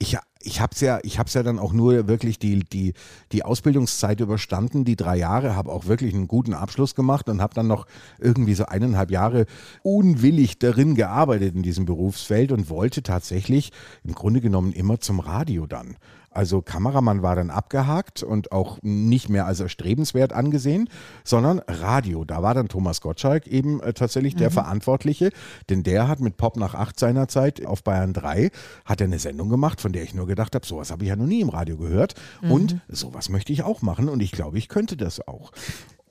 [0.00, 2.94] Ich, ich habe es ja, ich hab's ja dann auch nur wirklich die, die,
[3.32, 7.54] die Ausbildungszeit überstanden, die drei Jahre, habe auch wirklich einen guten Abschluss gemacht und habe
[7.54, 7.86] dann noch
[8.18, 9.46] irgendwie so eineinhalb Jahre
[9.82, 13.72] unwillig darin gearbeitet in diesem Berufsfeld und wollte tatsächlich
[14.04, 15.96] im Grunde genommen immer zum Radio dann.
[16.30, 20.88] Also Kameramann war dann abgehakt und auch nicht mehr als erstrebenswert angesehen,
[21.24, 22.24] sondern Radio.
[22.24, 25.30] Da war dann Thomas Gottschalk eben äh, tatsächlich der Verantwortliche,
[25.70, 28.50] denn der hat mit Pop nach 8 seiner Zeit auf Bayern 3
[28.84, 31.16] hat er eine Sendung gemacht, von der ich nur gedacht habe, sowas habe ich ja
[31.16, 34.68] noch nie im Radio gehört und sowas möchte ich auch machen und ich glaube, ich
[34.68, 35.52] könnte das auch.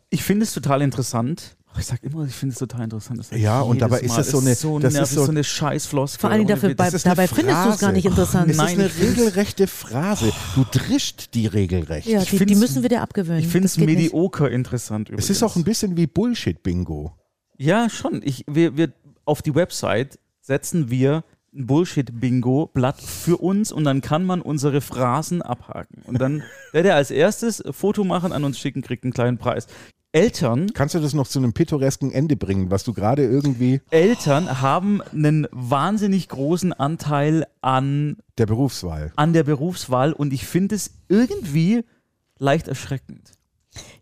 [0.10, 1.56] Ich finde es total interessant.
[1.80, 3.20] Ich sag immer, ich finde es total interessant.
[3.20, 5.44] Das Ja, und dabei ist das so eine- Es so das ist so- so eine
[5.44, 6.22] Scheißfloskel.
[6.22, 8.22] Vor allen Dingen Ohne dafür, bei, Das dabei findest du es gar nicht Phrase.
[8.22, 8.50] interessant.
[8.52, 10.32] Es Nein, ist eine regelrechte Phrase.
[10.56, 12.08] Du drischt die regelrecht.
[12.08, 13.42] ja, ich die, die müssen wir dir abgewöhnen.
[13.42, 14.06] Ich finde es Das geht nicht.
[14.14, 15.26] medioker interessant übrigens.
[15.26, 17.14] Es ist auch ein bisschen wie Bullshit-Bingo.
[17.58, 18.22] Ja, schon.
[18.24, 18.92] Ich, wir, wir,
[19.26, 25.42] auf die Website setzen wir ein Bullshit-Bingo-Blatt für uns und dann kann man unsere Phrasen
[25.44, 26.02] abhaken.
[26.06, 26.42] Und dann,
[26.74, 29.68] der, der als erstes ein Foto machen, an uns schicken, kriegt einen kleinen Preis.
[30.18, 34.62] Eltern, Kannst du das noch zu einem pittoresken Ende bringen, was du gerade irgendwie Eltern
[34.62, 39.12] haben einen wahnsinnig großen Anteil an, der Berufswahl.
[39.16, 41.84] an der Berufswahl und ich finde es irgendwie
[42.40, 43.32] leicht erschreckend.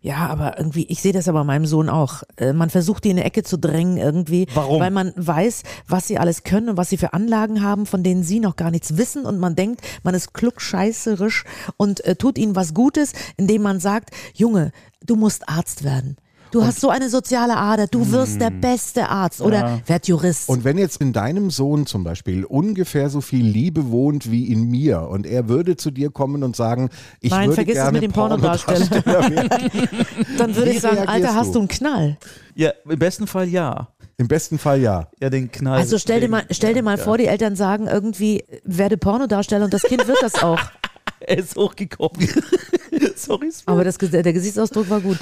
[0.00, 2.22] Ja, aber irgendwie, ich sehe das aber bei meinem Sohn auch.
[2.38, 4.46] Äh, Man versucht, die in eine Ecke zu drängen irgendwie.
[4.54, 4.80] Warum?
[4.80, 8.22] Weil man weiß, was sie alles können und was sie für Anlagen haben, von denen
[8.22, 11.44] sie noch gar nichts wissen und man denkt, man ist klugscheißerisch
[11.76, 14.72] und äh, tut ihnen was Gutes, indem man sagt, Junge,
[15.06, 16.16] du musst Arzt werden.
[16.52, 20.48] Du hast so eine soziale Ader, du wirst der beste Arzt oder werd Jurist.
[20.48, 24.70] Und wenn jetzt in deinem Sohn zum Beispiel ungefähr so viel Liebe wohnt wie in
[24.70, 26.88] mir und er würde zu dir kommen und sagen,
[27.20, 28.86] ich Nein, würde vergiss es gerne mit dem Pornodarsteller.
[30.38, 31.58] Dann würde ich sagen, Alter, hast du?
[31.58, 32.16] einen Knall?
[32.54, 33.88] Ja, im besten Fall ja.
[34.18, 35.08] Im besten Fall ja.
[35.20, 35.78] Ja, den Knall.
[35.78, 39.74] Also stell dir mal, stell dir mal vor, die Eltern sagen irgendwie, werde Pornodarsteller und
[39.74, 40.60] das Kind wird das auch.
[41.20, 42.28] Er ist hochgekommen.
[43.16, 43.64] Sorry, Sven.
[43.66, 45.18] Aber das, der Gesichtsausdruck war gut.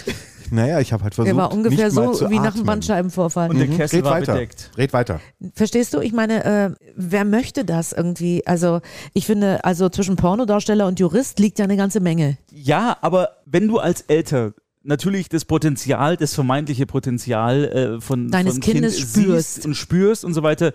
[0.50, 3.50] Naja, ich habe halt versucht, Der war ungefähr so wie nach einem Bandscheibenvorfall.
[3.50, 3.76] Und der Mhm.
[3.76, 4.32] Kessel Red war weiter.
[4.34, 4.70] bedeckt.
[4.76, 5.20] Red weiter.
[5.54, 6.00] Verstehst du?
[6.00, 8.46] Ich meine, äh, wer möchte das irgendwie?
[8.46, 8.80] Also
[9.14, 12.36] ich finde, also zwischen Pornodarsteller und Jurist liegt ja eine ganze Menge.
[12.52, 18.54] Ja, aber wenn du als Eltern natürlich das Potenzial, das vermeintliche Potenzial äh, von Deines
[18.54, 19.54] von Kindes kind spürst.
[19.54, 20.72] siehst und spürst und so weiter,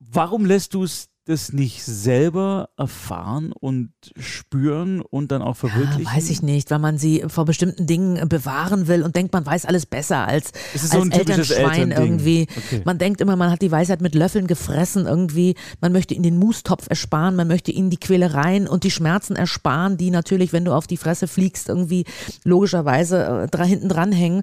[0.00, 6.06] warum lässt du es das nicht selber erfahren und spüren und dann auch verwirklichen?
[6.06, 9.46] Ah, weiß ich nicht, weil man sie vor bestimmten Dingen bewahren will und denkt, man
[9.46, 12.46] weiß alles besser als, so als ein typisches Elternschwein irgendwie.
[12.56, 12.82] Okay.
[12.84, 15.54] Man denkt immer, man hat die Weisheit mit Löffeln gefressen irgendwie.
[15.80, 19.96] Man möchte ihnen den Mustopf ersparen, man möchte ihnen die Quälereien und die Schmerzen ersparen,
[19.96, 22.04] die natürlich, wenn du auf die Fresse fliegst, irgendwie
[22.44, 24.42] logischerweise äh, hinten dranhängen.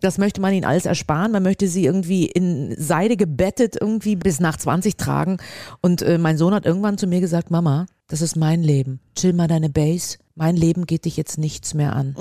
[0.00, 1.32] Das möchte man ihnen alles ersparen.
[1.32, 5.38] Man möchte sie irgendwie in Seide gebettet irgendwie bis nach 20 tragen.
[5.80, 9.00] Und äh, mein Sohn hat irgendwann zu mir gesagt, Mama, das ist mein Leben.
[9.14, 10.18] Chill mal deine Base.
[10.34, 12.14] Mein Leben geht dich jetzt nichts mehr an.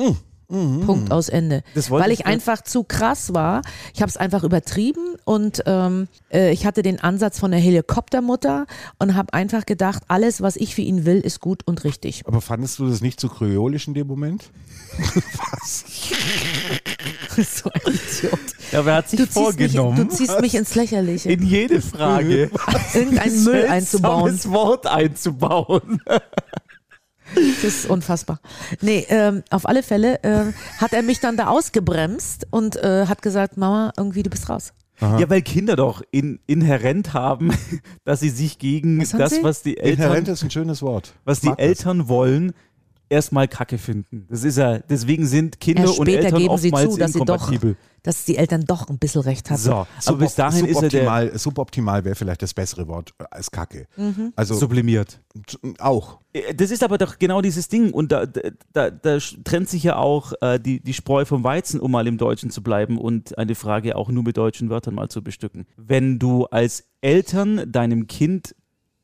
[0.49, 1.61] Punkt aus Ende.
[1.75, 3.61] Das wollte Weil ich ich einfach zu krass war.
[3.93, 8.65] Ich habe es einfach übertrieben und ähm, äh, ich hatte den Ansatz von der Helikoptermutter
[8.97, 12.23] und habe einfach gedacht, alles, was ich für ihn will, ist gut und richtig.
[12.25, 14.49] Aber fandest du das nicht zu kryolisch in dem Moment?
[17.37, 18.39] so ein Idiot.
[18.71, 21.31] Ja, wer hat sich Du ziehst, mich, vorgenommen, du ziehst mich ins Lächerliche.
[21.31, 22.49] in jede Frage
[22.93, 24.29] Irgendeinen Müll einzubauen.
[24.31, 26.01] seltsames Wort einzubauen.
[27.37, 28.39] Das ist unfassbar.
[28.81, 33.21] Nee, ähm, auf alle Fälle äh, hat er mich dann da ausgebremst und äh, hat
[33.21, 34.73] gesagt, Mama, irgendwie du bist raus.
[34.99, 37.51] Ja, weil Kinder doch in, inhärent haben,
[38.03, 39.43] dass sie sich gegen Was das, sie?
[39.43, 41.13] was die Eltern Inhärent ist ein schönes Wort.
[41.23, 41.51] was die.
[41.55, 42.53] Eltern wollen,
[43.09, 44.25] erstmal Kacke finden.
[44.29, 47.13] Das ist ja, deswegen sind Kinder Erst und später Eltern geben sie oftmals zu, dass
[47.13, 47.77] sie doch, inkompatibel.
[48.03, 49.61] dass die Eltern doch ein bisschen recht hatten.
[49.61, 53.87] So, aber bis dahin ist er der suboptimal, wäre vielleicht das bessere Wort als Kacke.
[53.95, 54.33] Mhm.
[54.35, 55.21] Also sublimiert.
[55.79, 56.19] auch.
[56.33, 59.97] Äh, Das ist aber doch genau dieses Ding und da, da, da trennt sich ja
[59.97, 63.55] auch äh, die, die Spreu vom Weizen, um mal im Deutschen zu bleiben und eine
[63.55, 65.65] Frage auch nur mit deutschen Wörtern mal zu bestücken.
[65.75, 68.55] Wenn du als Eltern deinem Kind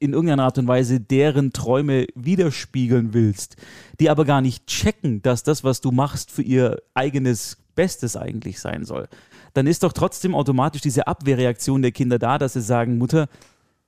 [0.03, 3.55] in irgendeiner Art und Weise deren Träume widerspiegeln willst,
[3.99, 8.59] die aber gar nicht checken, dass das, was du machst, für ihr eigenes Bestes eigentlich
[8.59, 9.07] sein soll,
[9.53, 13.27] dann ist doch trotzdem automatisch diese Abwehrreaktion der Kinder da, dass sie sagen, Mutter,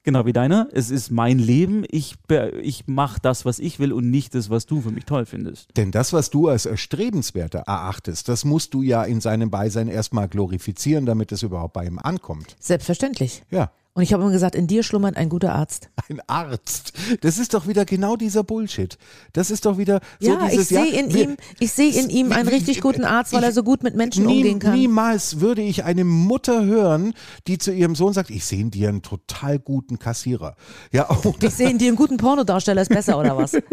[0.06, 0.68] Genau wie deiner.
[0.72, 1.84] Es ist mein Leben.
[1.90, 2.14] Ich,
[2.62, 5.76] ich mache das, was ich will und nicht das, was du für mich toll findest.
[5.78, 10.28] Denn das, was du als erstrebenswerter erachtest, das musst du ja in seinem Beisein erstmal
[10.28, 12.56] glorifizieren, damit es überhaupt bei ihm ankommt.
[12.60, 13.42] Selbstverständlich.
[13.50, 13.72] Ja.
[13.98, 15.90] Und ich habe immer gesagt, in dir schlummert ein guter Arzt.
[16.10, 16.92] Ein Arzt.
[17.22, 18.98] Das ist doch wieder genau dieser Bullshit.
[19.32, 22.10] Das ist doch wieder so ja, dieses ich sehe in wir- ihm, ich sehe in
[22.10, 24.74] ihm einen richtig guten Arzt, weil er so gut mit Menschen Nie, umgehen kann.
[24.78, 27.14] Niemals würde ich eine Mutter hören,
[27.48, 30.58] die zu ihrem Sohn sagt, ich sehe in dir einen total guten Kassierer.
[30.92, 33.54] Ja, oh, Ich sehe in dir einen guten Pornodarsteller, ist besser oder was?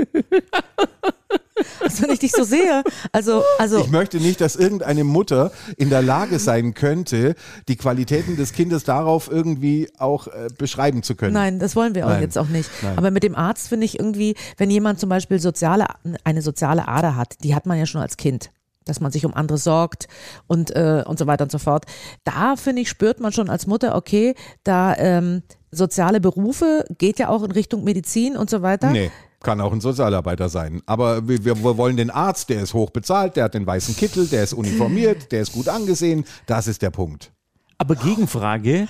[1.80, 5.90] Also wenn ich dich so sehe, also, also Ich möchte nicht, dass irgendeine Mutter in
[5.90, 7.34] der Lage sein könnte,
[7.68, 11.34] die Qualitäten des Kindes darauf irgendwie auch äh, beschreiben zu können.
[11.34, 12.22] Nein, das wollen wir auch Nein.
[12.22, 12.70] jetzt auch nicht.
[12.82, 12.96] Nein.
[12.98, 15.86] Aber mit dem Arzt finde ich irgendwie, wenn jemand zum Beispiel soziale,
[16.24, 18.50] eine soziale Ader hat, die hat man ja schon als Kind.
[18.84, 20.08] Dass man sich um andere sorgt
[20.48, 21.84] und, äh, und so weiter und so fort.
[22.24, 24.34] Da finde ich, spürt man schon als Mutter, okay,
[24.64, 28.90] da ähm, soziale Berufe geht ja auch in Richtung Medizin und so weiter.
[28.90, 29.12] Nee.
[29.42, 30.82] Kann auch ein Sozialarbeiter sein.
[30.86, 34.26] Aber wir, wir wollen den Arzt, der ist hoch bezahlt, der hat den weißen Kittel,
[34.26, 36.24] der ist uniformiert, der ist gut angesehen.
[36.46, 37.32] Das ist der Punkt.
[37.78, 38.86] Aber Gegenfrage,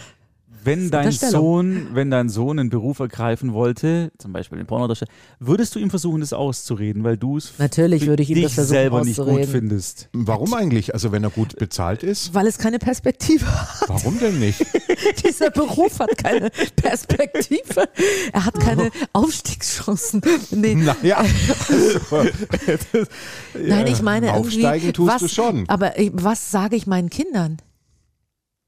[0.65, 5.11] wenn dein Sohn, wenn dein Sohn einen Beruf ergreifen wollte, zum Beispiel den Pornodarsteller,
[5.41, 8.55] würdest du ihm versuchen, das auszureden, weil du es Natürlich würde ich ihm dich das
[8.55, 9.51] versuchen selber nicht gut auszureden.
[9.51, 10.09] findest?
[10.13, 10.95] Warum eigentlich?
[10.95, 12.35] Also wenn er gut bezahlt ist?
[12.35, 13.89] Weil es keine Perspektive hat.
[13.89, 14.65] Warum denn nicht?
[15.27, 17.89] Dieser Beruf hat keine Perspektive.
[18.33, 20.21] Er hat keine Aufstiegschancen.
[20.51, 20.75] Nee.
[20.75, 21.19] Naja,
[22.09, 23.07] also,
[23.59, 24.67] Nein, ich meine irgendwie.
[24.67, 25.69] Aufsteigen tust was, du schon.
[25.69, 27.59] Aber was sage ich meinen Kindern?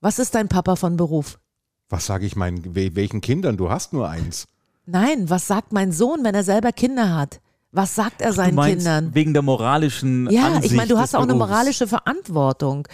[0.01, 1.39] Was ist dein Papa von Beruf?
[1.89, 3.57] Was sage ich meinen, we- welchen Kindern?
[3.57, 4.47] Du hast nur eins.
[4.87, 7.41] Nein, was sagt mein Sohn, wenn er selber Kinder hat?
[7.73, 9.15] Was sagt er seinen meinst Kindern?
[9.15, 12.87] wegen der moralischen Ja, Ansicht ich meine, du hast auch eine moralische Verantwortung.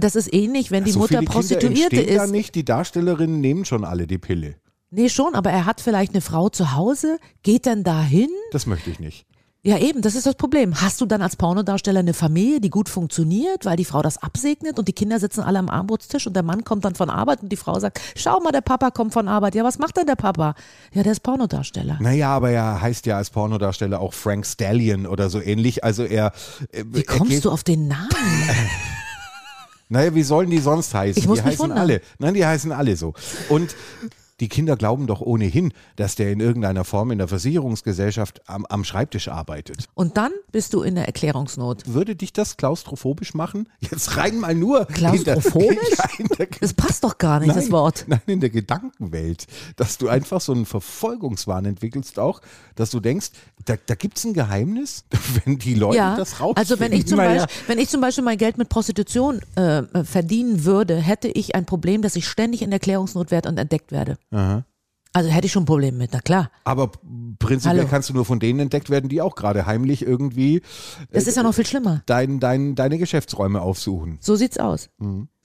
[0.00, 2.30] Das ist ähnlich, wenn die so Mutter viele Prostituierte ist.
[2.30, 2.54] nicht.
[2.54, 4.54] Die Darstellerinnen nehmen schon alle die Pille.
[4.90, 8.30] Nee, schon, aber er hat vielleicht eine Frau zu Hause, geht dann dahin?
[8.52, 9.26] Das möchte ich nicht.
[9.66, 10.80] Ja, eben, das ist das Problem.
[10.80, 14.78] Hast du dann als Pornodarsteller eine Familie, die gut funktioniert, weil die Frau das absegnet
[14.78, 17.50] und die Kinder sitzen alle am Armbrutstisch und der Mann kommt dann von Arbeit und
[17.50, 19.56] die Frau sagt, schau mal, der Papa kommt von Arbeit.
[19.56, 20.54] Ja, was macht denn der Papa?
[20.92, 21.98] Ja, der ist Pornodarsteller.
[22.00, 25.82] Naja, aber er heißt ja als Pornodarsteller auch Frank Stallion oder so ähnlich.
[25.82, 26.30] Also er.
[26.70, 28.08] äh, Wie kommst du auf den Namen?
[29.88, 31.22] Naja, wie sollen die sonst heißen?
[31.22, 31.78] Ich muss die mich heißen wundern.
[31.78, 32.00] alle.
[32.18, 33.14] Nein, die heißen alle so.
[33.48, 33.76] Und
[34.40, 38.84] die Kinder glauben doch ohnehin, dass der in irgendeiner Form in der Versicherungsgesellschaft am, am
[38.84, 39.86] Schreibtisch arbeitet.
[39.94, 41.84] Und dann bist du in der Erklärungsnot.
[41.86, 43.68] Würde dich das klaustrophobisch machen?
[43.80, 44.84] Jetzt rein mal nur.
[44.86, 45.68] Klaustrophobisch?
[45.68, 48.04] In der, ja, in der, Das passt doch gar nicht, das Nein, Wort.
[48.08, 49.46] Nein, in der Gedankenwelt.
[49.76, 52.40] Dass du einfach so einen Verfolgungswahn entwickelst auch,
[52.74, 53.30] dass du denkst,
[53.64, 55.04] da, da gibt es ein Geheimnis,
[55.44, 56.58] wenn die Leute Ja, das rausfinden.
[56.58, 57.16] also wenn ich, zum.
[57.16, 61.64] Beispiel, wenn ich zum Beispiel mein Geld mit Prostitution äh, verdienen würde, hätte ich ein
[61.64, 64.18] Problem, dass ich ständig in Erklärungsnot werde und entdeckt werde.
[65.12, 66.50] Also hätte ich schon ein Problem mit, na klar.
[66.64, 66.90] Aber
[67.38, 67.88] prinzipiell Hallo.
[67.88, 70.60] kannst du nur von denen entdeckt werden, die auch gerade heimlich irgendwie
[71.10, 72.02] Das ist ja noch viel schlimmer.
[72.06, 74.18] dein, dein, deine Geschäftsräume aufsuchen.
[74.20, 74.90] So sieht's aus.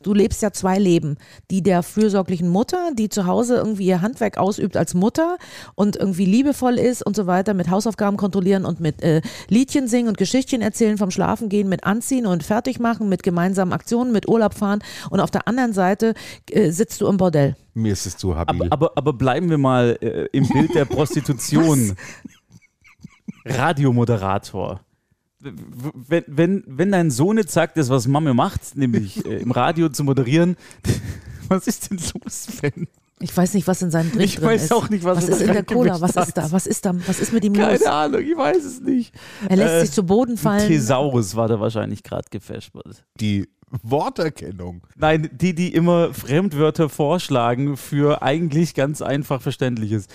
[0.04, 1.18] Du lebst ja zwei Leben.
[1.50, 5.38] Die der fürsorglichen Mutter, die zu Hause irgendwie ihr Handwerk ausübt als Mutter
[5.76, 10.08] und irgendwie liebevoll ist und so weiter, mit Hausaufgaben kontrollieren und mit äh, Liedchen singen
[10.08, 14.28] und Geschichtchen erzählen, vom Schlafen gehen, mit Anziehen und fertig machen, mit gemeinsamen Aktionen, mit
[14.28, 14.80] Urlaub fahren.
[15.10, 16.14] Und auf der anderen Seite
[16.50, 17.56] äh, sitzt du im Bordell.
[17.74, 18.68] Mir ist es zu habil.
[18.68, 21.96] Aber, aber, aber bleiben wir mal äh, im Bild der Prostitution.
[23.46, 24.82] Radiomoderator.
[25.44, 29.90] Wenn, wenn, wenn dein Sohn jetzt sagt, das, was Mama macht, nämlich äh, im Radio
[29.90, 30.56] zu moderieren,
[31.48, 32.88] was ist denn los, Sven?
[33.20, 34.74] Ich weiß nicht, was in seinem Drink Ich drin weiß ist.
[34.74, 36.02] auch nicht, was was ist in der Cola?
[36.02, 36.52] Was ist da?
[36.52, 36.94] Was ist da?
[37.06, 37.68] Was ist mit ihm los?
[37.80, 39.14] Keine Ahnung, ich weiß es nicht.
[39.48, 40.68] Er lässt Äh, sich zu Boden fallen.
[40.68, 43.06] Thesaurus war da wahrscheinlich gerade gefespert.
[43.20, 43.48] die
[43.84, 44.82] Worterkennung.
[44.98, 50.08] Nein, die, die immer Fremdwörter vorschlagen für eigentlich ganz einfach Verständliches.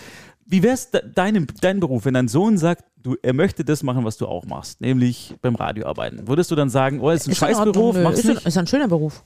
[0.48, 4.04] Wie wär's de deinem, dein Beruf, wenn dein Sohn sagt, du, er möchte das machen,
[4.04, 6.28] was du auch machst, nämlich beim Radio arbeiten?
[6.28, 8.02] Würdest du dann sagen, oh, ist ein Ist Scheißberuf, nö.
[8.02, 9.24] mach's ist, ist ein schöner Beruf.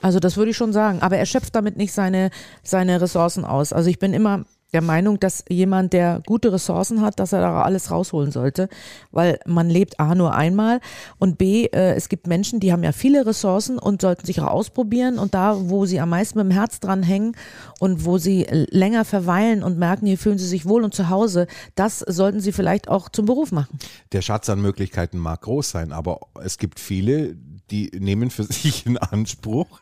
[0.00, 1.00] Also das würde ich schon sagen.
[1.00, 2.30] Aber er schöpft damit nicht seine,
[2.64, 3.72] seine Ressourcen aus.
[3.72, 7.62] Also ich bin immer der Meinung, dass jemand, der gute Ressourcen hat, dass er da
[7.62, 8.68] alles rausholen sollte.
[9.10, 10.80] Weil man lebt A nur einmal
[11.18, 14.46] und B, äh, es gibt Menschen, die haben ja viele Ressourcen und sollten sich auch
[14.46, 15.18] ausprobieren.
[15.18, 17.36] Und da, wo sie am meisten mit dem Herz dran hängen
[17.80, 21.46] und wo sie länger verweilen und merken, hier fühlen sie sich wohl und zu Hause,
[21.74, 23.78] das sollten sie vielleicht auch zum Beruf machen.
[24.12, 27.36] Der Schatz an Möglichkeiten mag groß sein, aber es gibt viele,
[27.70, 29.80] die nehmen für sich in Anspruch,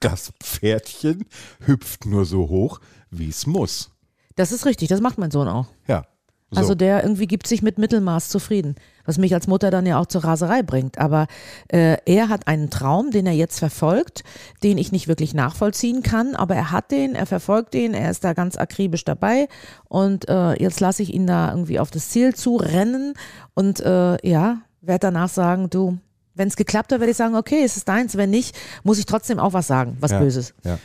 [0.00, 1.26] das Pferdchen
[1.66, 3.93] hüpft nur so hoch, wie es muss.
[4.36, 5.66] Das ist richtig, das macht mein Sohn auch.
[5.86, 6.04] Ja.
[6.54, 6.60] So.
[6.60, 10.06] Also der irgendwie gibt sich mit Mittelmaß zufrieden, was mich als Mutter dann ja auch
[10.06, 10.98] zur Raserei bringt.
[10.98, 11.26] Aber
[11.68, 14.22] äh, er hat einen Traum, den er jetzt verfolgt,
[14.62, 18.22] den ich nicht wirklich nachvollziehen kann, aber er hat den, er verfolgt den, er ist
[18.22, 19.48] da ganz akribisch dabei
[19.88, 23.14] und äh, jetzt lasse ich ihn da irgendwie auf das Ziel zu rennen
[23.54, 25.98] und äh, ja, werde danach sagen, du,
[26.34, 29.06] wenn es geklappt hat, werde ich sagen, okay, es ist deins, wenn nicht, muss ich
[29.06, 30.20] trotzdem auch was sagen, was ja.
[30.20, 30.54] Böses.
[30.64, 30.78] Ja.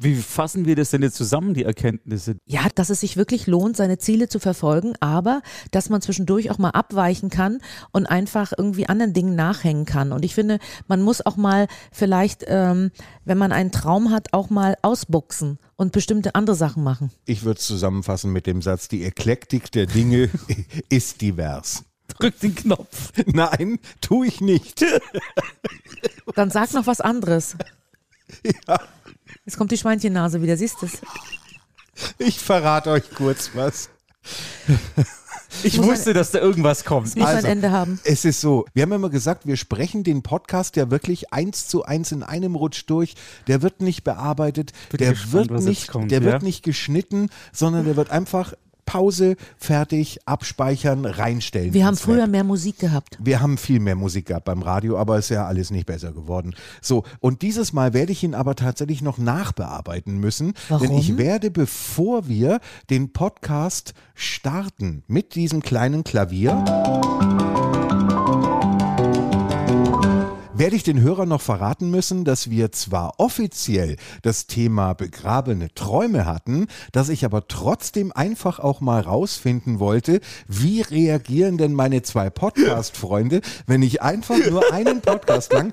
[0.00, 2.36] Wie fassen wir das denn jetzt zusammen, die Erkenntnisse?
[2.46, 6.58] Ja, dass es sich wirklich lohnt, seine Ziele zu verfolgen, aber dass man zwischendurch auch
[6.58, 7.58] mal abweichen kann
[7.92, 10.12] und einfach irgendwie anderen Dingen nachhängen kann.
[10.12, 12.90] Und ich finde, man muss auch mal vielleicht, ähm,
[13.24, 17.10] wenn man einen Traum hat, auch mal ausbuchsen und bestimmte andere Sachen machen.
[17.24, 20.30] Ich würde es zusammenfassen mit dem Satz, die Eklektik der Dinge
[20.88, 21.84] ist divers.
[22.18, 23.12] Drück den Knopf.
[23.26, 24.84] Nein, tue ich nicht.
[26.34, 27.56] Dann sag noch was anderes.
[28.66, 28.80] Ja,
[29.44, 31.00] Jetzt kommt die Schweinchennase wieder, siehst du es?
[32.18, 33.90] ich verrate euch kurz was.
[35.62, 37.06] Ich muss wusste, dass da irgendwas kommt.
[37.06, 38.00] Es muss Also, ein Ende haben.
[38.02, 41.84] Es ist so, wir haben immer gesagt, wir sprechen den Podcast ja wirklich eins zu
[41.84, 43.14] eins in einem Rutsch durch.
[43.46, 46.24] Der wird nicht bearbeitet, Bin der gespannt, wird nicht, kommt, der ja.
[46.24, 48.54] wird nicht geschnitten, sondern der wird einfach
[48.84, 51.72] Pause, fertig, abspeichern, reinstellen.
[51.72, 52.30] Wir haben früher Web.
[52.30, 53.18] mehr Musik gehabt.
[53.20, 56.54] Wir haben viel mehr Musik gehabt beim Radio, aber ist ja alles nicht besser geworden.
[56.80, 60.54] So, und dieses Mal werde ich ihn aber tatsächlich noch nachbearbeiten müssen.
[60.68, 60.86] Warum?
[60.86, 62.60] Denn ich werde, bevor wir
[62.90, 66.64] den Podcast starten mit diesem kleinen Klavier,
[70.56, 76.26] werde ich den Hörern noch verraten müssen, dass wir zwar offiziell das Thema begrabene Träume
[76.26, 82.30] hatten, dass ich aber trotzdem einfach auch mal rausfinden wollte, wie reagieren denn meine zwei
[82.30, 85.72] Podcast-Freunde, wenn ich einfach nur einen Podcast lang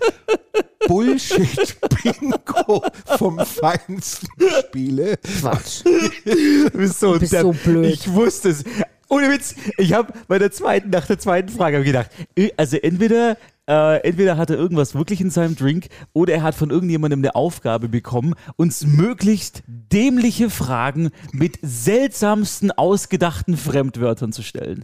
[0.88, 2.84] Bullshit-Bingo
[3.18, 4.28] vom Feinsten
[4.60, 5.18] spiele.
[5.18, 5.84] Quatsch.
[6.26, 7.42] Du bist so, bist depp.
[7.42, 7.86] so blöd.
[7.86, 8.64] Ich wusste es.
[9.12, 13.38] Ohne Witz, ich habe bei der zweiten, nach der zweiten Frage gedacht, äh, also entweder,
[13.68, 17.36] äh, entweder hat er irgendwas wirklich in seinem Drink oder er hat von irgendjemandem eine
[17.36, 24.84] Aufgabe bekommen, uns möglichst dämliche Fragen mit seltsamsten ausgedachten Fremdwörtern zu stellen.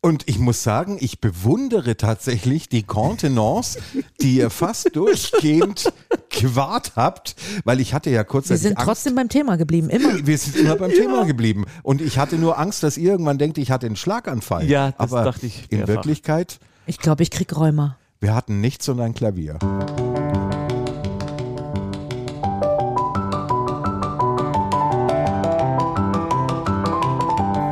[0.00, 3.80] Und ich muss sagen, ich bewundere tatsächlich die Kontenance,
[4.20, 5.92] die ihr fast durchgehend
[6.30, 7.34] gewahrt habt,
[7.64, 8.86] weil ich hatte ja Wir kurzzeitig sind Angst.
[8.86, 10.24] trotzdem beim Thema geblieben, immer.
[10.24, 11.64] wir sind immer beim Thema geblieben.
[11.82, 14.70] Und ich hatte nur Angst, dass ihr irgendwann denkt, ich hatte einen Schlaganfall.
[14.70, 15.94] Ja, das Aber dachte ich In mehrfach.
[15.94, 17.98] Wirklichkeit, Ich glaube, ich krieg Rheuma.
[18.18, 19.58] wir hatten nichts und ein Klavier.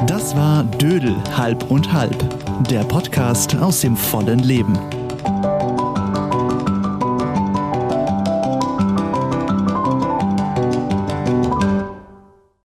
[0.06, 2.14] Das war Dödel halb und halb,
[2.68, 4.78] der Podcast aus dem vollen Leben.